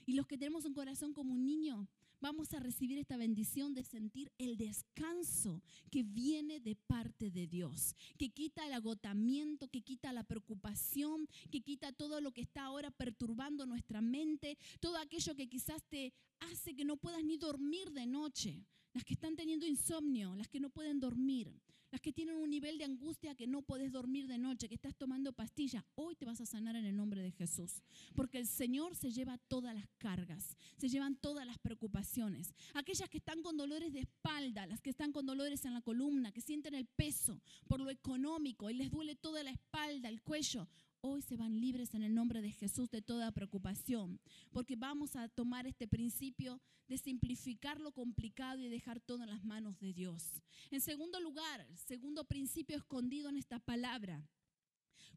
Y 0.07 0.15
los 0.15 0.27
que 0.27 0.39
tenemos 0.39 0.65
un 0.65 0.75
corazón 0.75 1.13
como 1.13 1.33
un 1.33 1.45
niño, 1.45 1.89
vamos 2.21 2.53
a 2.55 2.61
recibir 2.61 2.99
esta 2.99 3.17
bendición 3.17 3.75
de 3.75 3.85
sentir 3.85 4.33
el 4.39 4.57
descanso 4.57 5.63
que 5.91 6.03
viene 6.03 6.61
de 6.61 6.77
parte 6.77 7.31
de 7.31 7.47
Dios, 7.47 7.95
que 8.19 8.31
quita 8.31 8.67
el 8.67 8.73
agotamiento, 8.73 9.69
que 9.69 9.83
quita 9.83 10.13
la 10.13 10.25
preocupación, 10.25 11.29
que 11.51 11.63
quita 11.63 11.93
todo 11.93 12.21
lo 12.21 12.33
que 12.33 12.41
está 12.41 12.65
ahora 12.65 12.91
perturbando 12.91 13.67
nuestra 13.67 14.01
mente, 14.01 14.57
todo 14.81 14.97
aquello 14.97 15.35
que 15.35 15.49
quizás 15.49 15.83
te 15.89 16.13
hace 16.41 16.75
que 16.75 16.85
no 16.85 16.97
puedas 16.97 17.25
ni 17.25 17.37
dormir 17.37 17.91
de 17.93 18.07
noche 18.07 18.65
las 18.95 19.05
que 19.05 19.15
están 19.15 19.37
teniendo 19.37 19.67
insomnio, 19.67 20.35
las 20.35 20.49
que 20.49 20.61
no 20.61 20.71
pueden 20.71 21.01
dormir, 21.01 21.53
las 21.93 22.01
que 22.01 22.13
tienen 22.13 22.37
un 22.37 22.49
nivel 22.49 22.79
de 22.79 22.85
angustia 22.85 23.35
que 23.35 23.47
no 23.47 23.61
puedes 23.61 23.93
dormir 23.93 24.27
de 24.27 24.39
noche, 24.39 24.67
que 24.67 24.75
estás 24.75 24.97
tomando 24.97 25.35
pastilla, 25.35 25.85
hoy 25.95 26.17
te 26.17 26.25
vas 26.25 26.41
a 26.41 26.47
sanar 26.47 26.75
en 26.75 26.87
el 26.87 26.97
nombre 26.97 27.21
de 27.23 27.31
Jesús. 27.31 27.83
Porque 28.17 28.39
el 28.39 28.47
Señor 28.47 28.97
se 28.97 29.13
lleva 29.13 29.37
todas 29.37 29.75
las 29.75 29.87
cargas, 29.99 30.57
se 30.79 30.89
llevan 30.89 31.17
todas 31.17 31.47
las 31.47 31.59
preocupaciones. 31.59 32.55
Aquellas 32.73 33.11
que 33.11 33.19
están 33.19 33.43
con 33.43 33.59
dolores 33.59 33.93
de 33.93 34.01
espalda, 34.01 34.67
las 34.67 34.81
que 34.81 34.89
están 34.89 35.13
con 35.13 35.27
dolores 35.27 35.67
en 35.67 35.75
la 35.75 35.83
columna, 35.83 36.33
que 36.33 36.41
sienten 36.41 36.75
el 36.75 36.87
peso 36.87 37.43
por 37.69 37.79
lo 37.79 37.91
económico 37.91 38.71
y 38.71 38.75
les 38.75 38.91
duele 38.91 39.15
toda 39.15 39.43
la 39.43 39.51
espalda, 39.51 40.09
el 40.09 40.23
cuello, 40.23 40.67
hoy 41.05 41.21
se 41.21 41.37
van 41.37 41.61
libres 41.61 41.95
en 41.95 42.05
el 42.05 42.15
nombre 42.15 42.41
de 42.41 42.53
Jesús 42.53 42.89
de 42.89 43.03
toda 43.03 43.33
preocupación, 43.33 44.21
porque 44.53 44.77
vamos 44.77 45.17
a 45.17 45.29
tomar 45.29 45.67
este 45.67 45.89
principio 45.89 46.61
de 46.87 46.97
simplificar 46.97 47.81
lo 47.81 47.91
complicado 47.93 48.63
y 48.63 48.69
dejar 48.69 49.01
todo 49.01 49.25
en 49.25 49.31
las 49.31 49.45
manos 49.45 49.81
de 49.81 49.93
Dios. 49.93 50.41
En 50.71 50.81
segundo 50.81 51.19
lugar, 51.21 51.67
segundo 51.75 52.25
principio 52.25 52.77
escondido 52.77 53.29
en 53.29 53.37
esta 53.37 53.59
palabra, 53.59 54.25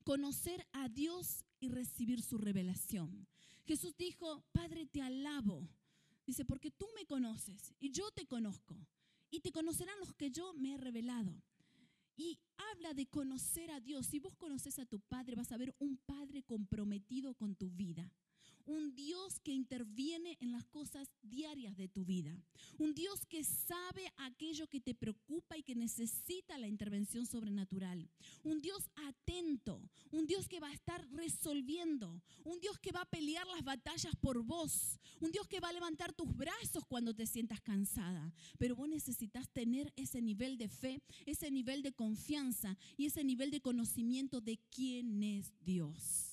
conocer 0.03 0.65
a 0.71 0.89
Dios 0.89 1.45
y 1.59 1.69
recibir 1.69 2.23
su 2.23 2.39
revelación. 2.39 3.27
Jesús 3.63 3.95
dijo, 3.95 4.43
Padre, 4.51 4.87
te 4.87 5.03
alabo. 5.03 5.69
Dice, 6.25 6.45
porque 6.45 6.71
tú 6.71 6.87
me 6.95 7.05
conoces 7.05 7.75
y 7.79 7.91
yo 7.91 8.09
te 8.09 8.25
conozco. 8.25 8.75
Y 9.29 9.41
te 9.41 9.51
conocerán 9.51 9.99
los 9.99 10.15
que 10.15 10.31
yo 10.31 10.53
me 10.55 10.73
he 10.73 10.77
revelado. 10.77 11.43
Y 12.15 12.39
habla 12.57 12.93
de 12.93 13.07
conocer 13.07 13.71
a 13.71 13.79
Dios. 13.79 14.07
Si 14.07 14.19
vos 14.19 14.35
conoces 14.35 14.79
a 14.79 14.85
tu 14.85 14.99
Padre, 14.99 15.35
vas 15.35 15.51
a 15.51 15.57
ver 15.57 15.75
un 15.79 15.97
Padre 15.97 16.43
comprometido 16.43 17.33
con 17.33 17.55
tu 17.55 17.69
vida 17.69 18.11
un 18.65 18.95
Dios 18.95 19.39
que 19.39 19.51
interviene 19.51 20.37
en 20.39 20.51
las 20.51 20.65
cosas 20.65 21.09
diarias 21.21 21.77
de 21.77 21.87
tu 21.87 22.05
vida, 22.05 22.35
un 22.77 22.93
Dios 22.93 23.25
que 23.25 23.43
sabe 23.43 24.11
aquello 24.17 24.67
que 24.67 24.79
te 24.79 24.95
preocupa 24.95 25.57
y 25.57 25.63
que 25.63 25.75
necesita 25.75 26.57
la 26.57 26.67
intervención 26.67 27.25
sobrenatural, 27.25 28.09
un 28.43 28.61
Dios 28.61 28.89
atento, 29.07 29.81
un 30.11 30.25
Dios 30.25 30.47
que 30.47 30.59
va 30.59 30.69
a 30.69 30.73
estar 30.73 31.07
resolviendo, 31.11 32.21
un 32.43 32.59
Dios 32.59 32.79
que 32.79 32.91
va 32.91 33.01
a 33.01 33.09
pelear 33.09 33.45
las 33.47 33.63
batallas 33.63 34.15
por 34.15 34.43
vos, 34.43 34.99
un 35.19 35.31
Dios 35.31 35.47
que 35.47 35.59
va 35.59 35.69
a 35.69 35.73
levantar 35.73 36.13
tus 36.13 36.35
brazos 36.35 36.85
cuando 36.87 37.13
te 37.13 37.27
sientas 37.27 37.61
cansada, 37.61 38.33
pero 38.57 38.75
vos 38.75 38.89
necesitas 38.89 39.49
tener 39.49 39.93
ese 39.95 40.21
nivel 40.21 40.57
de 40.57 40.69
fe, 40.69 41.01
ese 41.25 41.51
nivel 41.51 41.83
de 41.83 41.93
confianza 41.93 42.77
y 42.97 43.05
ese 43.05 43.23
nivel 43.23 43.51
de 43.51 43.61
conocimiento 43.61 44.41
de 44.41 44.59
quién 44.69 45.23
es 45.23 45.51
Dios 45.63 46.24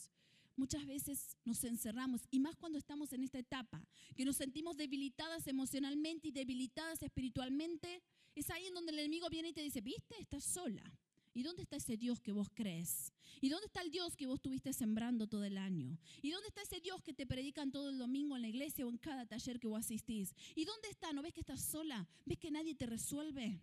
muchas 0.62 0.86
veces 0.86 1.36
nos 1.44 1.64
encerramos, 1.64 2.20
y 2.30 2.38
más 2.38 2.54
cuando 2.54 2.78
estamos 2.78 3.12
en 3.12 3.24
esta 3.24 3.40
etapa, 3.40 3.84
que 4.14 4.24
nos 4.24 4.36
sentimos 4.36 4.76
debilitadas 4.76 5.48
emocionalmente 5.48 6.28
y 6.28 6.30
debilitadas 6.30 7.02
espiritualmente, 7.02 8.00
es 8.36 8.48
ahí 8.48 8.66
en 8.66 8.74
donde 8.74 8.92
el 8.92 9.00
enemigo 9.00 9.28
viene 9.28 9.48
y 9.48 9.52
te 9.52 9.60
dice, 9.60 9.80
viste, 9.80 10.14
estás 10.20 10.44
sola. 10.44 10.84
¿Y 11.34 11.42
dónde 11.42 11.62
está 11.62 11.76
ese 11.76 11.96
Dios 11.96 12.20
que 12.20 12.30
vos 12.30 12.48
crees? 12.54 13.12
¿Y 13.40 13.48
dónde 13.48 13.66
está 13.66 13.80
el 13.80 13.90
Dios 13.90 14.14
que 14.16 14.26
vos 14.26 14.36
estuviste 14.36 14.72
sembrando 14.72 15.26
todo 15.26 15.42
el 15.42 15.58
año? 15.58 15.98
¿Y 16.20 16.30
dónde 16.30 16.46
está 16.46 16.62
ese 16.62 16.80
Dios 16.80 17.02
que 17.02 17.12
te 17.12 17.26
predican 17.26 17.72
todo 17.72 17.88
el 17.88 17.98
domingo 17.98 18.36
en 18.36 18.42
la 18.42 18.48
iglesia 18.48 18.86
o 18.86 18.90
en 18.90 18.98
cada 18.98 19.26
taller 19.26 19.58
que 19.58 19.66
vos 19.66 19.80
asistís? 19.80 20.32
¿Y 20.54 20.64
dónde 20.64 20.88
está? 20.90 21.12
¿No 21.12 21.22
ves 21.22 21.32
que 21.32 21.40
estás 21.40 21.60
sola? 21.60 22.06
¿Ves 22.24 22.38
que 22.38 22.52
nadie 22.52 22.76
te 22.76 22.86
resuelve? 22.86 23.60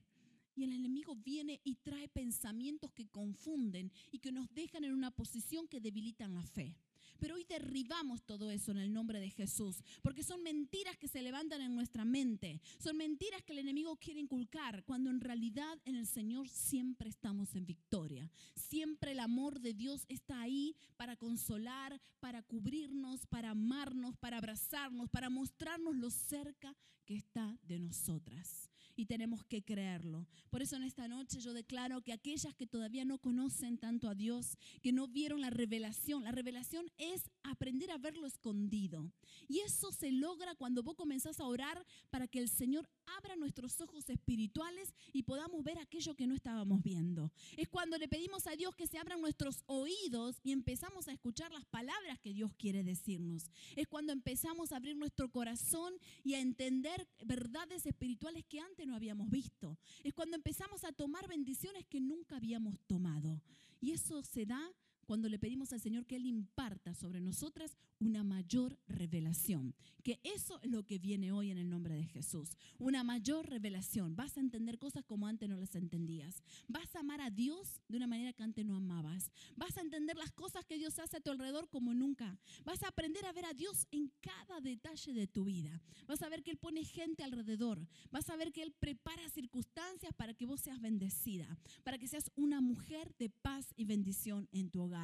Y 0.56 0.64
el 0.66 0.74
enemigo 0.74 1.16
viene 1.16 1.62
y 1.64 1.76
trae 1.76 2.10
pensamientos 2.10 2.92
que 2.92 3.08
confunden 3.08 3.90
y 4.12 4.20
que 4.20 4.34
nos 4.34 4.54
dejan 4.54 4.84
en 4.84 4.94
una 4.94 5.12
posición 5.12 5.66
que 5.70 5.80
debilitan 5.80 6.34
la 6.34 6.44
fe. 6.44 6.76
Pero 7.20 7.36
hoy 7.36 7.44
derribamos 7.44 8.24
todo 8.24 8.52
eso 8.52 8.72
en 8.72 8.78
el 8.78 8.94
nombre 8.94 9.20
de 9.20 9.30
Jesús, 9.30 9.84
porque 10.02 10.24
son 10.24 10.44
mentiras 10.44 10.98
que 10.98 11.08
se 11.08 11.22
levantan 11.22 11.62
en 11.62 11.76
nuestra 11.76 12.06
mente, 12.06 12.62
son 12.80 12.98
mentiras 12.98 13.44
que 13.44 13.54
el 13.54 13.60
enemigo 13.60 13.96
quiere 13.98 14.20
inculcar, 14.20 14.84
cuando 14.86 15.10
en 15.10 15.20
realidad 15.20 15.78
en 15.86 15.96
el 15.96 16.08
Señor 16.08 16.48
siempre 16.50 17.10
estamos 17.10 17.56
en 17.56 17.66
victoria. 17.66 18.30
Siempre 18.56 19.12
el 19.12 19.20
amor 19.20 19.60
de 19.60 19.74
Dios 19.74 20.06
está 20.10 20.42
ahí 20.42 20.76
para 20.98 21.16
consolar, 21.16 22.00
para 22.20 22.42
cubrirnos, 22.44 23.26
para 23.26 23.52
amarnos, 23.52 24.18
para 24.18 24.38
abrazarnos, 24.38 25.10
para 25.10 25.30
mostrarnos 25.30 25.96
lo 25.96 26.10
cerca 26.10 26.76
que 27.06 27.16
está 27.16 27.58
de 27.64 27.80
nosotras 27.80 28.69
y 29.00 29.06
tenemos 29.06 29.46
que 29.46 29.64
creerlo. 29.64 30.28
Por 30.50 30.62
eso 30.62 30.76
en 30.76 30.84
esta 30.84 31.08
noche 31.08 31.40
yo 31.40 31.54
declaro 31.54 32.02
que 32.02 32.12
aquellas 32.12 32.54
que 32.54 32.68
todavía 32.68 33.06
no 33.06 33.18
conocen 33.18 33.78
tanto 33.78 34.10
a 34.10 34.14
Dios, 34.14 34.58
que 34.82 34.92
no 34.92 35.08
vieron 35.08 35.40
la 35.40 35.50
revelación, 35.50 36.26
la 36.26 36.34
revelación 36.34 36.92
es 36.98 37.32
aprender 37.44 37.92
a 37.92 37.98
verlo 37.98 38.28
escondido. 38.28 39.10
Y 39.48 39.60
eso 39.60 39.94
se 39.94 40.12
logra 40.12 40.54
cuando 40.56 40.84
vos 40.84 40.96
comenzás 40.96 41.40
a 41.40 41.46
orar 41.46 41.86
para 42.10 42.28
que 42.28 42.40
el 42.40 42.50
Señor 42.50 42.90
abra 43.18 43.36
nuestros 43.36 43.80
ojos 43.82 44.10
espirituales 44.10 44.94
y 45.14 45.24
podamos 45.24 45.64
ver 45.64 45.80
aquello 45.80 46.16
que 46.16 46.28
no 46.28 46.36
estábamos 46.36 46.82
viendo. 46.82 47.32
Es 47.58 47.68
cuando 47.68 47.98
le 47.98 48.08
pedimos 48.08 48.48
a 48.48 48.56
Dios 48.56 48.76
que 48.76 48.88
se 48.88 48.98
abran 48.98 49.22
nuestros 49.22 49.64
oídos 49.66 50.40
y 50.44 50.52
empezamos 50.52 51.08
a 51.08 51.12
escuchar 51.12 51.52
las 51.52 51.66
palabras 51.66 52.20
que 52.20 52.34
Dios 52.34 52.54
quiere 52.58 52.84
decirnos. 52.84 53.50
Es 53.76 53.88
cuando 53.88 54.14
empezamos 54.14 54.72
a 54.72 54.78
abrir 54.78 54.96
nuestro 54.96 55.30
corazón 55.32 55.94
y 56.24 56.34
a 56.34 56.40
entender 56.40 57.08
verdades 57.24 57.86
espirituales 57.86 58.46
que 58.46 58.60
antes 58.60 58.86
no 58.88 58.96
habíamos 58.96 59.30
visto. 59.30 59.78
Es 60.04 60.14
cuando 60.14 60.36
empezamos 60.36 60.84
a 60.84 60.92
tomar 60.92 61.28
bendiciones 61.28 61.86
que 61.86 62.00
nunca 62.00 62.38
habíamos 62.38 62.80
tomado. 62.82 63.42
Y 63.82 63.92
eso 63.92 64.22
se 64.24 64.46
da 64.46 64.74
cuando 65.10 65.28
le 65.28 65.40
pedimos 65.40 65.74
al 65.74 65.82
Señor 65.82 66.06
que 66.06 66.18
Él 66.18 66.28
imparta 66.28 66.94
sobre 66.94 67.20
nosotras 67.20 67.76
una 67.98 68.24
mayor 68.24 68.78
revelación. 68.88 69.74
Que 70.04 70.20
eso 70.24 70.60
es 70.62 70.70
lo 70.70 70.86
que 70.86 71.00
viene 71.00 71.32
hoy 71.32 71.50
en 71.50 71.58
el 71.58 71.68
nombre 71.68 71.96
de 71.96 72.06
Jesús. 72.06 72.52
Una 72.78 73.04
mayor 73.04 73.50
revelación. 73.50 74.16
Vas 74.16 74.38
a 74.38 74.40
entender 74.40 74.78
cosas 74.78 75.04
como 75.04 75.26
antes 75.26 75.50
no 75.50 75.58
las 75.58 75.74
entendías. 75.74 76.44
Vas 76.68 76.96
a 76.96 77.00
amar 77.00 77.22
a 77.22 77.32
Dios 77.32 77.82
de 77.88 77.98
una 77.98 78.06
manera 78.06 78.34
que 78.34 78.44
antes 78.44 78.64
no 78.64 78.76
amabas. 78.76 79.32
Vas 79.56 79.78
a 79.78 79.82
entender 79.82 80.16
las 80.16 80.32
cosas 80.32 80.64
que 80.64 80.78
Dios 80.78 81.00
hace 81.00 81.18
a 81.18 81.22
tu 81.22 81.32
alrededor 81.32 81.70
como 81.70 81.96
nunca. 81.96 82.38
Vas 82.64 82.84
a 82.84 82.90
aprender 82.90 83.26
a 83.26 83.34
ver 83.34 83.46
a 83.46 83.54
Dios 83.56 83.88
en 83.90 84.12
cada 84.22 84.62
detalle 84.62 85.12
de 85.12 85.26
tu 85.26 85.46
vida. 85.46 85.82
Vas 86.06 86.22
a 86.22 86.30
ver 86.30 86.44
que 86.44 86.52
Él 86.52 86.58
pone 86.58 86.86
gente 86.86 87.24
alrededor. 87.24 87.88
Vas 88.12 88.30
a 88.30 88.36
ver 88.36 88.52
que 88.52 88.62
Él 88.62 88.76
prepara 88.80 89.28
circunstancias 89.30 90.14
para 90.16 90.36
que 90.36 90.46
vos 90.46 90.62
seas 90.62 90.80
bendecida. 90.80 91.58
Para 91.84 91.98
que 91.98 92.08
seas 92.08 92.32
una 92.36 92.62
mujer 92.62 93.12
de 93.18 93.32
paz 93.32 93.74
y 93.76 93.86
bendición 93.86 94.48
en 94.52 94.70
tu 94.70 94.84
hogar. 94.84 94.99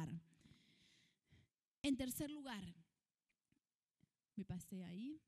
En 1.82 1.96
tercer 1.96 2.30
lugar, 2.30 2.74
me 4.34 4.44
pasé 4.44 4.84
ahí, 4.84 5.20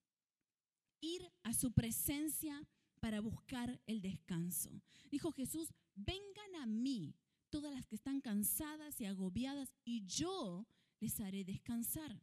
ir 1.00 1.30
a 1.42 1.52
su 1.52 1.72
presencia 1.72 2.66
para 3.00 3.20
buscar 3.20 3.80
el 3.86 4.00
descanso. 4.00 4.82
Dijo 5.10 5.32
Jesús, 5.32 5.72
vengan 5.94 6.56
a 6.56 6.66
mí 6.66 7.14
todas 7.50 7.72
las 7.72 7.86
que 7.86 7.94
están 7.94 8.20
cansadas 8.20 9.00
y 9.00 9.06
agobiadas 9.06 9.74
y 9.84 10.04
yo 10.04 10.66
les 11.00 11.20
haré 11.20 11.44
descansar. 11.44 12.20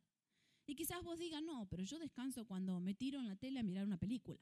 Y 0.68 0.76
quizás 0.76 1.04
vos 1.04 1.18
digas, 1.18 1.42
no, 1.44 1.68
pero 1.70 1.84
yo 1.84 2.00
descanso 2.00 2.46
cuando 2.46 2.80
me 2.80 2.94
tiro 2.94 3.20
en 3.20 3.28
la 3.28 3.36
tele 3.36 3.60
a 3.60 3.64
mirar 3.64 3.86
una 3.86 3.98
película. 3.98 4.40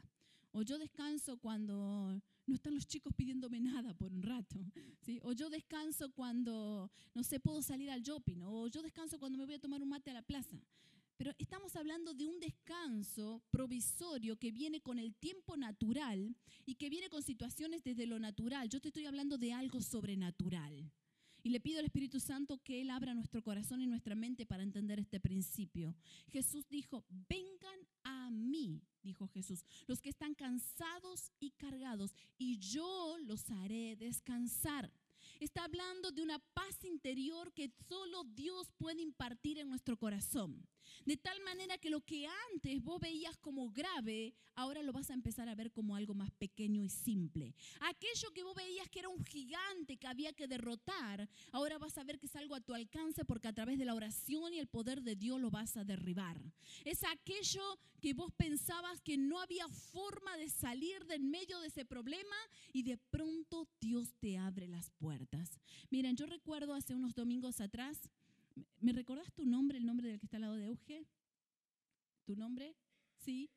O 0.54 0.62
yo 0.62 0.78
descanso 0.78 1.38
cuando 1.38 2.22
no 2.46 2.56
están 2.56 2.76
los 2.76 2.88
chicos 2.88 3.14
pidiéndome 3.14 3.60
nada 3.60 3.94
por 3.94 4.14
un 4.14 4.22
rato. 4.22 4.56
¿sí? 5.02 5.20
O 5.24 5.34
yo 5.34 5.50
descanso 5.50 6.12
cuando, 6.12 6.92
no 7.14 7.24
sé, 7.24 7.40
puedo 7.40 7.62
salir 7.62 7.90
al 7.90 8.02
shopping. 8.02 8.42
O 8.44 8.68
yo 8.68 8.82
descanso 8.82 9.20
cuando 9.20 9.38
me 9.38 9.46
voy 9.46 9.56
a 9.56 9.60
tomar 9.60 9.82
un 9.82 9.90
mate 9.90 10.12
a 10.12 10.14
la 10.14 10.22
plaza. 10.22 10.58
Pero 11.18 11.32
estamos 11.38 11.76
hablando 11.76 12.14
de 12.14 12.28
un 12.28 12.40
descanso 12.40 13.42
provisorio 13.52 14.38
que 14.38 14.52
viene 14.52 14.82
con 14.82 15.00
el 15.00 15.16
tiempo 15.16 15.58
natural 15.58 16.36
y 16.66 16.76
que 16.76 16.90
viene 16.90 17.10
con 17.10 17.24
situaciones 17.24 17.84
desde 17.84 18.06
lo 18.06 18.20
natural. 18.20 18.70
Yo 18.70 18.80
te 18.80 18.90
estoy 18.90 19.06
hablando 19.06 19.38
de 19.38 19.54
algo 19.54 19.82
sobrenatural. 19.82 20.92
Y 21.46 21.50
le 21.50 21.60
pido 21.60 21.80
al 21.80 21.86
Espíritu 21.86 22.22
Santo 22.22 22.58
que 22.64 22.82
Él 22.82 22.90
abra 22.90 23.14
nuestro 23.14 23.44
corazón 23.44 23.82
y 23.82 23.88
nuestra 23.88 24.16
mente 24.16 24.46
para 24.46 24.64
entender 24.64 24.98
este 25.00 25.20
principio. 25.20 25.94
Jesús 26.30 26.70
dijo, 26.70 27.06
vengan 27.28 27.83
a 28.24 28.32
mí, 28.32 28.82
dijo 29.02 29.28
Jesús, 29.28 29.64
los 29.88 30.02
que 30.02 30.10
están 30.10 30.34
cansados 30.34 31.32
y 31.40 31.52
cargados, 31.52 32.16
y 32.38 32.58
yo 32.58 33.18
los 33.20 33.50
haré 33.50 33.96
descansar. 33.96 34.92
Está 35.40 35.66
hablando 35.66 36.12
de 36.12 36.22
una 36.22 36.40
paz 36.40 36.84
interior 36.84 37.52
que 37.54 37.72
solo 37.88 38.24
Dios 38.24 38.72
puede 38.78 39.02
impartir 39.02 39.58
en 39.58 39.70
nuestro 39.70 39.98
corazón. 39.98 40.68
De 41.06 41.18
tal 41.18 41.42
manera 41.42 41.78
que 41.78 41.90
lo 41.90 42.02
que 42.02 42.28
antes 42.52 42.84
vos 42.84 43.00
veías 43.00 43.38
como 43.38 43.72
grave, 43.72 44.34
ahora 44.56 44.84
lo 44.84 44.94
vas 44.94 45.10
a 45.10 45.14
empezar 45.14 45.50
a 45.50 45.56
ver 45.56 45.72
como 45.72 45.96
algo 45.96 46.14
más 46.14 46.32
pequeño 46.32 46.84
y 46.84 46.90
simple. 46.90 47.56
Aquello 47.82 48.32
que 48.34 48.44
vos 48.44 48.56
veías 48.56 48.90
que 48.90 49.00
era 49.00 49.10
un 49.10 49.24
gigante 49.24 49.98
que 49.98 50.08
había 50.08 50.34
que 50.34 50.48
derrotar, 50.48 51.30
ahora 51.52 51.78
vas 51.78 51.98
a 51.98 52.04
ver 52.04 52.20
que 52.20 52.28
es 52.28 52.36
algo 52.36 52.56
a 52.56 52.62
tu 52.62 52.74
alcance 52.74 53.26
porque 53.26 53.48
a 53.48 53.54
través 53.54 53.78
de 53.80 53.86
la 53.86 53.96
oración 53.96 54.54
y 54.54 54.60
el 54.60 54.68
poder 54.68 55.02
de 55.02 55.16
Dios 55.16 55.40
lo 55.40 55.50
vas 55.50 55.78
a 55.78 55.84
derribar. 55.84 56.40
Es 56.84 57.04
aquello 57.04 57.80
que 58.02 58.14
vos 58.14 58.32
pensabas 58.36 59.02
que 59.02 59.18
no 59.18 59.40
había 59.40 59.68
forma 59.70 60.36
de 60.38 60.50
salir 60.50 61.06
de 61.06 61.14
en 61.14 61.30
medio 61.30 61.60
de 61.60 61.68
ese 61.68 61.86
problema 61.86 62.36
y 62.72 62.84
de 62.84 62.98
pronto 62.98 63.68
Dios 63.80 64.14
te 64.20 64.38
abre 64.38 64.68
las 64.68 64.90
puertas. 64.92 65.60
Miren, 65.90 66.16
yo 66.16 66.26
recuerdo 66.26 66.74
hace 66.74 66.96
unos 66.96 67.14
domingos 67.14 67.62
atrás, 67.62 68.10
¿Me 68.80 68.92
recordás 68.92 69.32
tu 69.34 69.46
nombre, 69.46 69.78
el 69.78 69.86
nombre 69.86 70.08
del 70.08 70.20
que 70.20 70.26
está 70.26 70.38
al 70.38 70.42
lado 70.42 70.56
de 70.56 70.66
Euge? 70.66 71.06
¿Tu 72.26 72.36
nombre? 72.36 72.76
Sí. 73.18 73.50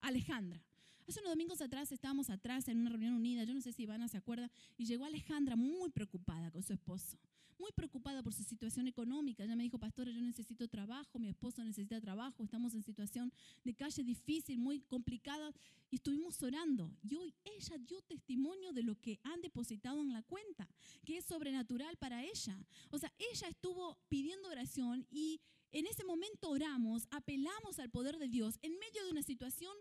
Alejandra. 0.00 0.62
Hace 1.08 1.20
unos 1.20 1.32
domingos 1.32 1.62
atrás 1.62 1.90
estábamos 1.90 2.28
atrás 2.28 2.68
en 2.68 2.80
una 2.80 2.90
reunión 2.90 3.14
unida, 3.14 3.44
yo 3.44 3.54
no 3.54 3.62
sé 3.62 3.72
si 3.72 3.84
Ivana 3.84 4.08
se 4.08 4.18
acuerda, 4.18 4.50
y 4.76 4.84
llegó 4.84 5.06
Alejandra 5.06 5.56
muy 5.56 5.88
preocupada 5.90 6.50
con 6.50 6.62
su 6.62 6.74
esposo, 6.74 7.18
muy 7.58 7.72
preocupada 7.72 8.22
por 8.22 8.32
su 8.32 8.42
situación 8.44 8.86
económica. 8.86 9.44
Ella 9.44 9.56
me 9.56 9.64
dijo, 9.64 9.78
pastora, 9.78 10.10
yo 10.10 10.20
necesito 10.20 10.68
trabajo, 10.68 11.18
mi 11.18 11.28
esposo 11.28 11.62
necesita 11.64 12.00
trabajo, 12.00 12.42
estamos 12.42 12.74
en 12.74 12.82
situación 12.82 13.32
de 13.64 13.74
calle 13.74 14.02
difícil, 14.04 14.58
muy 14.58 14.80
complicada, 14.80 15.52
y 15.90 15.96
estuvimos 15.96 16.42
orando. 16.42 16.90
Y 17.02 17.16
hoy 17.16 17.34
ella 17.44 17.78
dio 17.78 18.00
testimonio 18.02 18.72
de 18.72 18.82
lo 18.82 19.00
que 19.00 19.18
han 19.24 19.40
depositado 19.40 20.00
en 20.00 20.12
la 20.12 20.22
cuenta, 20.22 20.68
que 21.04 21.18
es 21.18 21.24
sobrenatural 21.24 21.96
para 21.96 22.24
ella. 22.24 22.58
O 22.90 22.98
sea, 22.98 23.12
ella 23.18 23.48
estuvo 23.48 23.98
pidiendo 24.08 24.48
oración 24.48 25.06
y 25.10 25.40
en 25.72 25.86
ese 25.86 26.04
momento 26.04 26.50
oramos, 26.50 27.06
apelamos 27.10 27.78
al 27.78 27.90
poder 27.90 28.18
de 28.18 28.28
Dios 28.28 28.58
en 28.62 28.78
medio 28.78 29.04
de 29.04 29.10
una 29.10 29.22
situación 29.22 29.76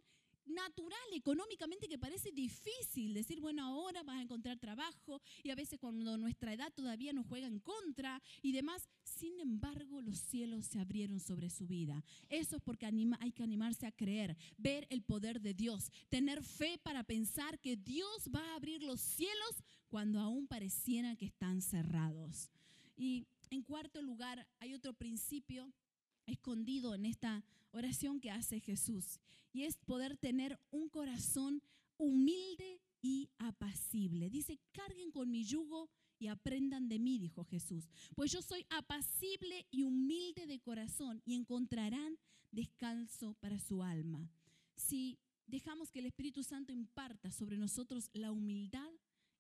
natural 0.47 0.97
económicamente 1.13 1.88
que 1.88 1.97
parece 1.97 2.31
difícil 2.31 3.13
decir, 3.13 3.39
bueno, 3.39 3.63
ahora 3.63 4.03
vas 4.03 4.17
a 4.17 4.21
encontrar 4.21 4.57
trabajo 4.57 5.21
y 5.43 5.49
a 5.49 5.55
veces 5.55 5.79
cuando 5.79 6.17
nuestra 6.17 6.53
edad 6.53 6.71
todavía 6.73 7.13
nos 7.13 7.27
juega 7.27 7.47
en 7.47 7.60
contra 7.60 8.21
y 8.41 8.51
demás. 8.51 8.88
Sin 9.03 9.39
embargo, 9.39 10.01
los 10.01 10.19
cielos 10.19 10.65
se 10.65 10.79
abrieron 10.79 11.19
sobre 11.19 11.49
su 11.49 11.67
vida. 11.67 12.03
Eso 12.29 12.57
es 12.57 12.62
porque 12.62 12.86
hay 12.86 13.31
que 13.31 13.43
animarse 13.43 13.86
a 13.88 13.91
creer, 13.91 14.38
ver 14.57 14.88
el 14.89 15.01
poder 15.01 15.41
de 15.41 15.53
Dios, 15.53 15.91
tener 16.10 16.43
fe 16.43 16.77
para 16.83 17.03
pensar 17.03 17.60
que 17.60 17.75
Dios 17.75 18.29
va 18.33 18.41
a 18.51 18.55
abrir 18.55 18.83
los 18.83 19.01
cielos 19.01 19.63
cuando 19.89 20.19
aún 20.19 20.47
pareciera 20.47 21.15
que 21.15 21.25
están 21.25 21.62
cerrados. 21.62 22.51
Y 22.95 23.27
en 23.49 23.63
cuarto 23.63 24.01
lugar, 24.01 24.47
hay 24.60 24.73
otro 24.73 24.93
principio 24.93 25.71
escondido 26.25 26.93
en 26.93 27.05
esta 27.05 27.43
oración 27.71 28.19
que 28.19 28.32
hace 28.32 28.60
Jesús 28.60 29.19
y 29.53 29.63
es 29.63 29.77
poder 29.77 30.17
tener 30.17 30.60
un 30.71 30.89
corazón 30.89 31.62
humilde 31.97 32.82
y 33.01 33.30
apacible. 33.38 34.30
Dice, 34.30 34.60
carguen 34.71 35.12
con 35.12 35.30
mi 35.32 35.43
yugo 35.43 35.89
y 36.19 36.27
aprendan 36.27 36.89
de 36.89 36.99
mí, 36.99 37.19
dijo 37.19 37.43
Jesús, 37.43 37.89
pues 38.15 38.32
yo 38.32 38.41
soy 38.41 38.65
apacible 38.69 39.67
y 39.71 39.84
humilde 39.84 40.47
de 40.47 40.60
corazón 40.60 41.21
y 41.25 41.36
encontrarán 41.36 42.17
descanso 42.51 43.36
para 43.36 43.60
su 43.60 43.84
alma. 43.84 44.30
Si 44.75 45.19
dejamos 45.45 45.91
que 45.91 45.99
el 45.99 46.08
Espíritu 46.08 46.43
Santo 46.43 46.71
imparta 46.71 47.32
sobre 47.32 47.58
nosotros 47.58 48.10
la 48.13 48.32
humildad 48.32 48.91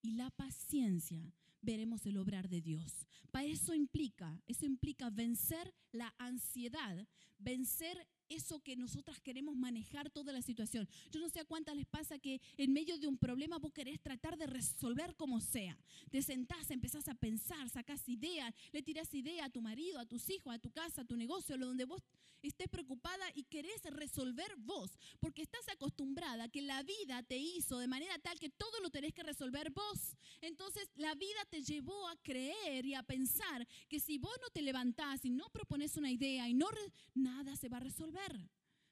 y 0.01 0.11
la 0.11 0.29
paciencia, 0.29 1.33
veremos 1.61 2.05
el 2.05 2.17
obrar 2.17 2.47
de 2.49 2.61
Dios. 2.61 3.07
Para 3.31 3.47
eso 3.47 3.73
implica, 3.73 4.41
eso 4.47 4.65
implica 4.65 5.09
vencer 5.09 5.73
la 5.91 6.13
ansiedad, 6.17 7.07
vencer 7.39 8.07
eso 8.29 8.59
que 8.61 8.75
nosotras 8.75 9.19
queremos 9.19 9.55
manejar 9.55 10.09
toda 10.09 10.31
la 10.31 10.41
situación. 10.41 10.87
Yo 11.11 11.19
no 11.19 11.29
sé 11.29 11.39
a 11.39 11.45
cuántas 11.45 11.75
les 11.75 11.85
pasa 11.85 12.19
que 12.19 12.41
en 12.57 12.73
medio 12.73 12.97
de 12.97 13.07
un 13.07 13.17
problema 13.17 13.57
vos 13.57 13.73
querés 13.73 13.99
tratar 14.01 14.37
de 14.37 14.47
resolver 14.47 15.15
como 15.15 15.41
sea. 15.41 15.77
Te 16.11 16.21
sentás, 16.21 16.69
empezás 16.71 17.07
a 17.07 17.15
pensar, 17.15 17.69
sacás 17.69 18.07
ideas, 18.07 18.53
le 18.71 18.81
tirás 18.81 19.13
idea 19.13 19.45
a 19.45 19.49
tu 19.49 19.61
marido, 19.61 19.99
a 19.99 20.05
tus 20.05 20.29
hijos, 20.29 20.53
a 20.53 20.59
tu 20.59 20.71
casa, 20.71 21.01
a 21.01 21.05
tu 21.05 21.17
negocio, 21.17 21.55
a 21.55 21.57
donde 21.57 21.85
vos 21.85 22.03
estés 22.43 22.69
preocupada 22.69 23.25
y 23.33 23.43
querés 23.43 23.81
resolver 23.85 24.55
vos, 24.57 24.91
porque 25.19 25.41
estás 25.41 25.67
acostumbrada 25.69 26.47
que 26.47 26.61
la 26.61 26.83
vida 26.83 27.23
te 27.23 27.37
hizo 27.37 27.79
de 27.79 27.87
manera 27.87 28.17
tal 28.19 28.39
que 28.39 28.49
todo 28.49 28.79
lo 28.81 28.91
tenés 28.91 29.13
que 29.13 29.23
resolver 29.23 29.71
vos. 29.71 30.15
Entonces 30.41 30.89
la 30.95 31.15
vida 31.15 31.43
te 31.49 31.63
llevó 31.63 32.07
a 32.07 32.15
creer 32.17 32.85
y 32.85 32.93
a 32.93 33.03
pensar 33.03 33.67
que 33.89 33.99
si 33.99 34.19
vos 34.19 34.35
no 34.41 34.49
te 34.51 34.61
levantás 34.61 35.25
y 35.25 35.31
no 35.31 35.49
propones 35.49 35.97
una 35.97 36.11
idea 36.11 36.47
y 36.47 36.53
no 36.53 36.67
nada 37.13 37.55
se 37.55 37.69
va 37.69 37.77
a 37.77 37.81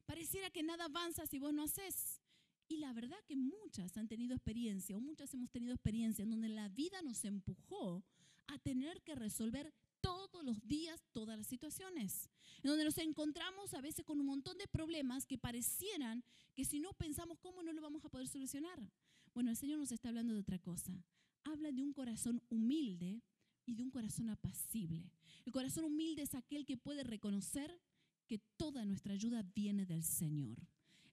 Pareciera 0.06 0.50
que 0.50 0.64
nada 0.64 0.86
avanza 0.86 1.26
si 1.26 1.40
vos 1.40 1.54
no 1.54 1.64
haces. 1.64 2.22
Y 2.68 2.78
la 2.78 2.94
verdad 2.94 3.18
que 3.28 3.36
muchas 3.36 3.96
han 3.98 4.08
tenido 4.08 4.36
experiencia, 4.36 4.98
o 4.98 5.00
muchas 5.00 5.34
hemos 5.34 5.52
tenido 5.52 5.74
experiencia 5.74 6.24
en 6.24 6.32
donde 6.32 6.50
la 6.50 6.68
vida 6.70 7.02
nos 7.02 7.24
empujó 7.26 8.04
a 8.48 8.58
tener 8.60 9.02
que 9.04 9.16
resolver 9.16 9.74
todos 10.02 10.44
los 10.44 10.62
días 10.68 11.04
todas 11.12 11.38
las 11.38 11.48
situaciones, 11.48 12.30
en 12.62 12.70
donde 12.70 12.86
nos 12.86 12.98
encontramos 13.00 13.74
a 13.74 13.82
veces 13.82 14.06
con 14.06 14.20
un 14.20 14.26
montón 14.28 14.58
de 14.58 14.68
problemas 14.68 15.26
que 15.26 15.38
parecieran 15.38 16.24
que 16.54 16.66
si 16.66 16.80
no 16.80 16.94
pensamos 16.94 17.40
cómo 17.40 17.64
no 17.64 17.74
lo 17.74 17.82
vamos 17.82 18.06
a 18.06 18.10
poder 18.10 18.28
solucionar. 18.28 18.80
Bueno, 19.34 19.50
el 19.50 19.58
Señor 19.58 19.80
nos 19.80 19.92
está 19.92 20.10
hablando 20.10 20.34
de 20.34 20.40
otra 20.40 20.60
cosa. 20.60 20.94
Habla 21.44 21.72
de 21.72 21.84
un 21.84 21.94
corazón 21.94 22.42
humilde 22.50 23.22
y 23.66 23.76
de 23.76 23.84
un 23.84 23.90
corazón 23.90 24.30
apacible. 24.30 25.12
El 25.46 25.52
corazón 25.52 25.86
humilde 25.86 26.22
es 26.22 26.36
aquel 26.36 26.66
que 26.66 26.78
puede 26.78 27.04
reconocer 27.04 27.80
que 28.26 28.40
toda 28.58 28.86
nuestra 28.86 29.14
ayuda 29.14 29.44
viene 29.56 29.86
del 29.86 30.04
Señor. 30.04 30.58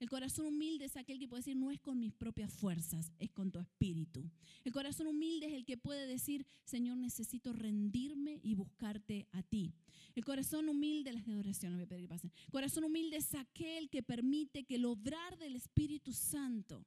El 0.02 0.10
corazón 0.10 0.46
humilde 0.46 0.86
es 0.86 0.96
aquel 0.96 1.20
que 1.20 1.28
puede 1.28 1.42
decir, 1.42 1.56
no 1.56 1.70
es 1.70 1.80
con 1.80 2.00
mis 2.00 2.12
propias 2.12 2.52
fuerzas, 2.52 3.12
es 3.20 3.30
con 3.30 3.52
tu 3.52 3.60
espíritu. 3.60 4.28
El 4.64 4.72
corazón 4.72 5.06
humilde 5.06 5.46
es 5.46 5.52
el 5.52 5.64
que 5.64 5.76
puede 5.76 6.08
decir, 6.08 6.44
Señor, 6.64 6.96
necesito 6.96 7.52
rendirme 7.52 8.40
y 8.42 8.56
buscarte 8.56 9.28
a 9.30 9.44
ti. 9.44 9.72
El 10.16 10.24
corazón 10.24 10.68
humilde, 10.68 11.12
las 11.12 11.24
de 11.24 11.34
no 11.34 11.76
voy 11.76 11.84
a 11.84 11.86
pedir 11.86 12.02
que 12.02 12.08
pasen. 12.08 12.32
El 12.46 12.50
corazón 12.50 12.82
humilde 12.82 13.18
es 13.18 13.32
aquel 13.36 13.88
que 13.90 14.02
permite 14.02 14.64
que 14.64 14.74
el 14.74 14.86
obrar 14.86 15.38
del 15.38 15.54
Espíritu 15.54 16.12
Santo 16.12 16.84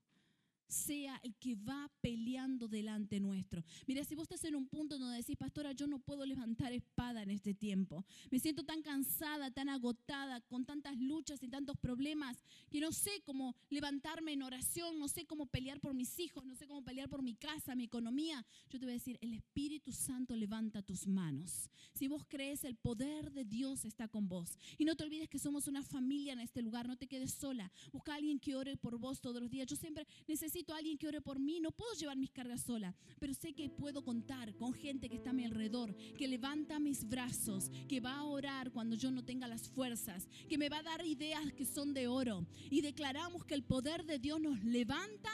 sea 0.68 1.20
el 1.24 1.36
que 1.36 1.56
va 1.56 1.92
peleando 2.02 2.68
delante 2.68 3.20
nuestro. 3.20 3.64
Mira, 3.88 4.04
si 4.04 4.16
vos 4.16 4.24
estás 4.24 4.44
en 4.46 4.56
un 4.56 4.68
punto 4.68 4.98
donde 4.98 5.18
decís, 5.18 5.38
pastora, 5.38 5.72
yo 5.74 5.88
no 5.88 6.00
puedo 6.00 6.26
levantar 6.26 6.74
espada 6.74 7.24
en 7.24 7.32
este 7.32 7.54
tiempo. 7.54 8.06
Me 8.32 8.40
siento 8.40 8.64
tan 8.64 8.82
cansada, 8.82 9.52
tan 9.52 9.70
agotada, 9.70 10.42
con 10.42 10.66
tantas 10.66 10.98
luchas 10.98 11.42
y 11.44 11.48
tantos 11.48 11.78
problemas, 11.78 12.38
que 12.70 12.80
no 12.80 12.92
sé 12.92 13.22
cómo 13.24 13.56
levantarme 13.70 14.34
en 14.34 14.44
oración, 14.44 14.98
no 15.00 15.08
sé 15.08 15.26
cómo 15.26 15.46
pelear 15.46 15.80
por 15.80 15.94
mis 15.94 16.20
hijos, 16.20 16.46
no 16.46 16.56
sé 16.56 16.68
cómo 16.68 16.84
pelear 16.84 17.10
por 17.10 17.22
mi 17.22 17.36
casa, 17.36 17.76
mi 17.76 17.84
economía. 17.84 18.46
Yo 18.70 18.80
te 18.80 18.86
voy 18.86 18.94
a 18.94 18.98
decir, 18.98 19.18
el 19.22 19.34
Espíritu 19.34 19.92
Santo 19.92 20.36
levanta 20.36 20.82
tus 20.82 21.08
manos. 21.08 21.70
Si 21.94 22.08
vos 22.08 22.24
crees, 22.28 22.64
el 22.64 22.76
poder 22.76 23.32
de 23.32 23.46
Dios 23.46 23.86
está 23.86 24.08
con 24.08 24.28
vos. 24.28 24.58
Y 24.78 24.86
no 24.86 24.96
te 24.96 25.04
olvides 25.04 25.30
que 25.30 25.40
somos 25.40 25.68
una 25.68 25.84
familia 25.84 26.34
en 26.34 26.40
este 26.40 26.62
lugar, 26.62 26.88
no 26.88 26.98
te 26.98 27.08
quedes 27.08 27.34
sola. 27.34 27.72
Busca 27.92 28.14
a 28.14 28.16
alguien 28.16 28.40
que 28.40 28.56
ore 28.56 28.78
por 28.78 28.98
vos 28.98 29.22
todos 29.22 29.42
los 29.42 29.50
días. 29.50 29.68
Yo 29.68 29.76
siempre 29.76 30.08
necesito 30.28 30.55
necesito 30.56 30.74
a 30.74 30.78
alguien 30.78 30.98
que 30.98 31.08
ore 31.08 31.20
por 31.20 31.38
mí, 31.38 31.60
no 31.60 31.72
puedo 31.72 31.94
llevar 31.96 32.16
mis 32.16 32.32
cargas 32.32 32.62
sola, 32.62 32.96
pero 33.20 33.34
sé 33.34 33.52
que 33.54 33.70
puedo 33.70 34.06
contar 34.06 34.56
con 34.56 34.74
gente 34.74 35.10
que 35.10 35.18
está 35.18 35.32
a 35.32 35.34
mi 35.34 35.44
alrededor, 35.44 35.94
que 36.18 36.30
levanta 36.30 36.80
mis 36.80 37.06
brazos, 37.10 37.70
que 37.90 38.00
va 38.00 38.16
a 38.16 38.24
orar 38.24 38.72
cuando 38.72 38.96
yo 38.96 39.12
no 39.12 39.26
tenga 39.26 39.50
las 39.50 39.68
fuerzas, 39.68 40.30
que 40.48 40.58
me 40.58 40.70
va 40.70 40.78
a 40.78 40.84
dar 40.84 41.06
ideas 41.06 41.52
que 41.52 41.66
son 41.66 41.94
de 41.94 42.08
oro. 42.08 42.48
Y 42.70 42.80
declaramos 42.80 43.44
que 43.44 43.54
el 43.54 43.64
poder 43.64 44.06
de 44.06 44.18
Dios 44.18 44.40
nos 44.40 44.64
levanta 44.64 45.30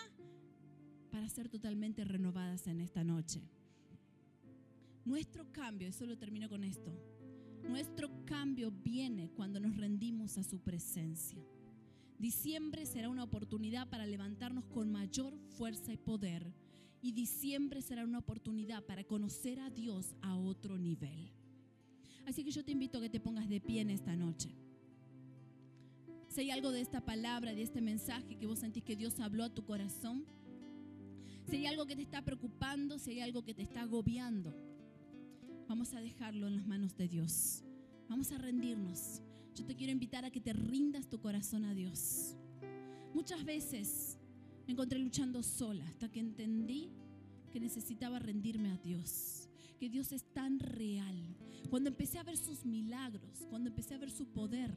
para 1.12 1.30
ser 1.30 1.50
totalmente 1.50 2.04
renovadas 2.04 2.66
en 2.66 2.82
esta 2.82 3.04
noche. 3.04 3.44
Nuestro 5.06 5.52
cambio, 5.52 5.88
y 5.88 5.92
solo 5.92 6.18
termino 6.18 6.50
con 6.50 6.64
esto, 6.64 6.92
nuestro 7.70 8.10
cambio 8.26 8.72
viene 8.72 9.30
cuando 9.30 9.60
nos 9.60 9.78
rendimos 9.78 10.40
a 10.40 10.44
su 10.44 10.60
presencia. 10.60 11.38
Diciembre 12.22 12.86
será 12.86 13.10
una 13.10 13.24
oportunidad 13.24 13.90
para 13.90 14.06
levantarnos 14.06 14.66
con 14.66 14.92
mayor 14.92 15.36
fuerza 15.58 15.92
y 15.92 15.98
poder. 15.98 16.54
Y 17.02 17.14
diciembre 17.14 17.82
será 17.82 18.04
una 18.04 18.20
oportunidad 18.20 18.86
para 18.86 19.04
conocer 19.04 19.60
a 19.60 19.72
Dios 19.72 20.14
a 20.22 20.36
otro 20.36 20.78
nivel. 20.78 21.32
Así 22.28 22.44
que 22.44 22.52
yo 22.52 22.64
te 22.64 22.74
invito 22.74 23.00
a 23.00 23.02
que 23.02 23.10
te 23.10 23.20
pongas 23.20 23.50
de 23.50 23.60
pie 23.60 23.82
en 23.82 23.90
esta 23.90 24.16
noche. 24.16 24.56
Si 26.28 26.42
hay 26.42 26.52
algo 26.52 26.72
de 26.72 26.82
esta 26.82 27.02
palabra, 27.02 27.56
de 27.56 27.64
este 27.64 27.82
mensaje 27.82 28.38
que 28.38 28.46
vos 28.46 28.60
sentís 28.60 28.84
que 28.84 28.96
Dios 28.96 29.20
habló 29.20 29.44
a 29.44 29.50
tu 29.50 29.66
corazón, 29.66 30.24
si 31.50 31.56
hay 31.56 31.66
algo 31.66 31.88
que 31.88 31.96
te 31.96 32.04
está 32.04 32.22
preocupando, 32.22 33.00
si 33.00 33.14
hay 33.14 33.22
algo 33.22 33.44
que 33.44 33.56
te 33.56 33.64
está 33.64 33.82
agobiando, 33.82 34.54
vamos 35.68 35.96
a 35.96 36.00
dejarlo 36.00 36.48
en 36.48 36.58
las 36.58 36.68
manos 36.68 36.96
de 36.96 37.08
Dios. 37.08 37.64
Vamos 38.08 38.32
a 38.32 38.38
rendirnos. 38.38 39.24
Yo 39.56 39.66
te 39.66 39.76
quiero 39.76 39.92
invitar 39.92 40.26
a 40.26 40.32
que 40.32 40.40
te 40.40 40.54
rindas 40.54 41.08
tu 41.08 41.20
corazón 41.20 41.66
a 41.66 41.74
Dios. 41.74 42.36
Muchas 43.14 43.44
veces 43.44 44.18
me 44.66 44.74
encontré 44.74 45.00
luchando 45.00 45.44
sola 45.44 45.86
hasta 45.88 46.10
que 46.10 46.20
entendí 46.20 46.90
que 47.52 47.60
necesitaba 47.60 48.20
rendirme 48.20 48.72
a 48.72 48.78
Dios, 48.78 49.50
que 49.80 49.90
Dios 49.90 50.12
es 50.12 50.24
tan 50.34 50.60
real. 50.60 51.16
Cuando 51.70 51.90
empecé 51.90 52.18
a 52.18 52.24
ver 52.24 52.38
sus 52.38 52.66
milagros, 52.66 53.46
cuando 53.50 53.70
empecé 53.70 53.96
a 53.96 53.98
ver 53.98 54.10
su 54.10 54.26
poder, 54.26 54.74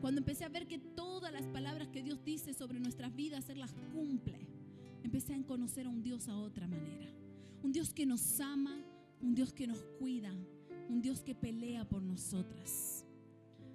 cuando 0.00 0.20
empecé 0.20 0.44
a 0.44 0.48
ver 0.48 0.66
que 0.66 0.78
todas 0.78 1.32
las 1.32 1.46
palabras 1.46 1.88
que 1.88 2.02
Dios 2.02 2.24
dice 2.24 2.54
sobre 2.54 2.78
nuestras 2.78 3.14
vidas, 3.14 3.48
Él 3.48 3.58
las 3.58 3.74
cumple, 3.92 4.38
empecé 5.02 5.34
a 5.34 5.42
conocer 5.42 5.86
a 5.86 5.90
un 5.90 6.02
Dios 6.02 6.28
a 6.28 6.36
otra 6.36 6.68
manera. 6.68 7.08
Un 7.62 7.72
Dios 7.72 7.92
que 7.92 8.06
nos 8.06 8.40
ama, 8.40 8.80
un 9.20 9.34
Dios 9.34 9.52
que 9.52 9.66
nos 9.66 9.82
cuida, 9.98 10.32
un 10.88 11.02
Dios 11.02 11.22
que 11.22 11.34
pelea 11.34 11.88
por 11.88 12.02
nosotras. 12.02 12.97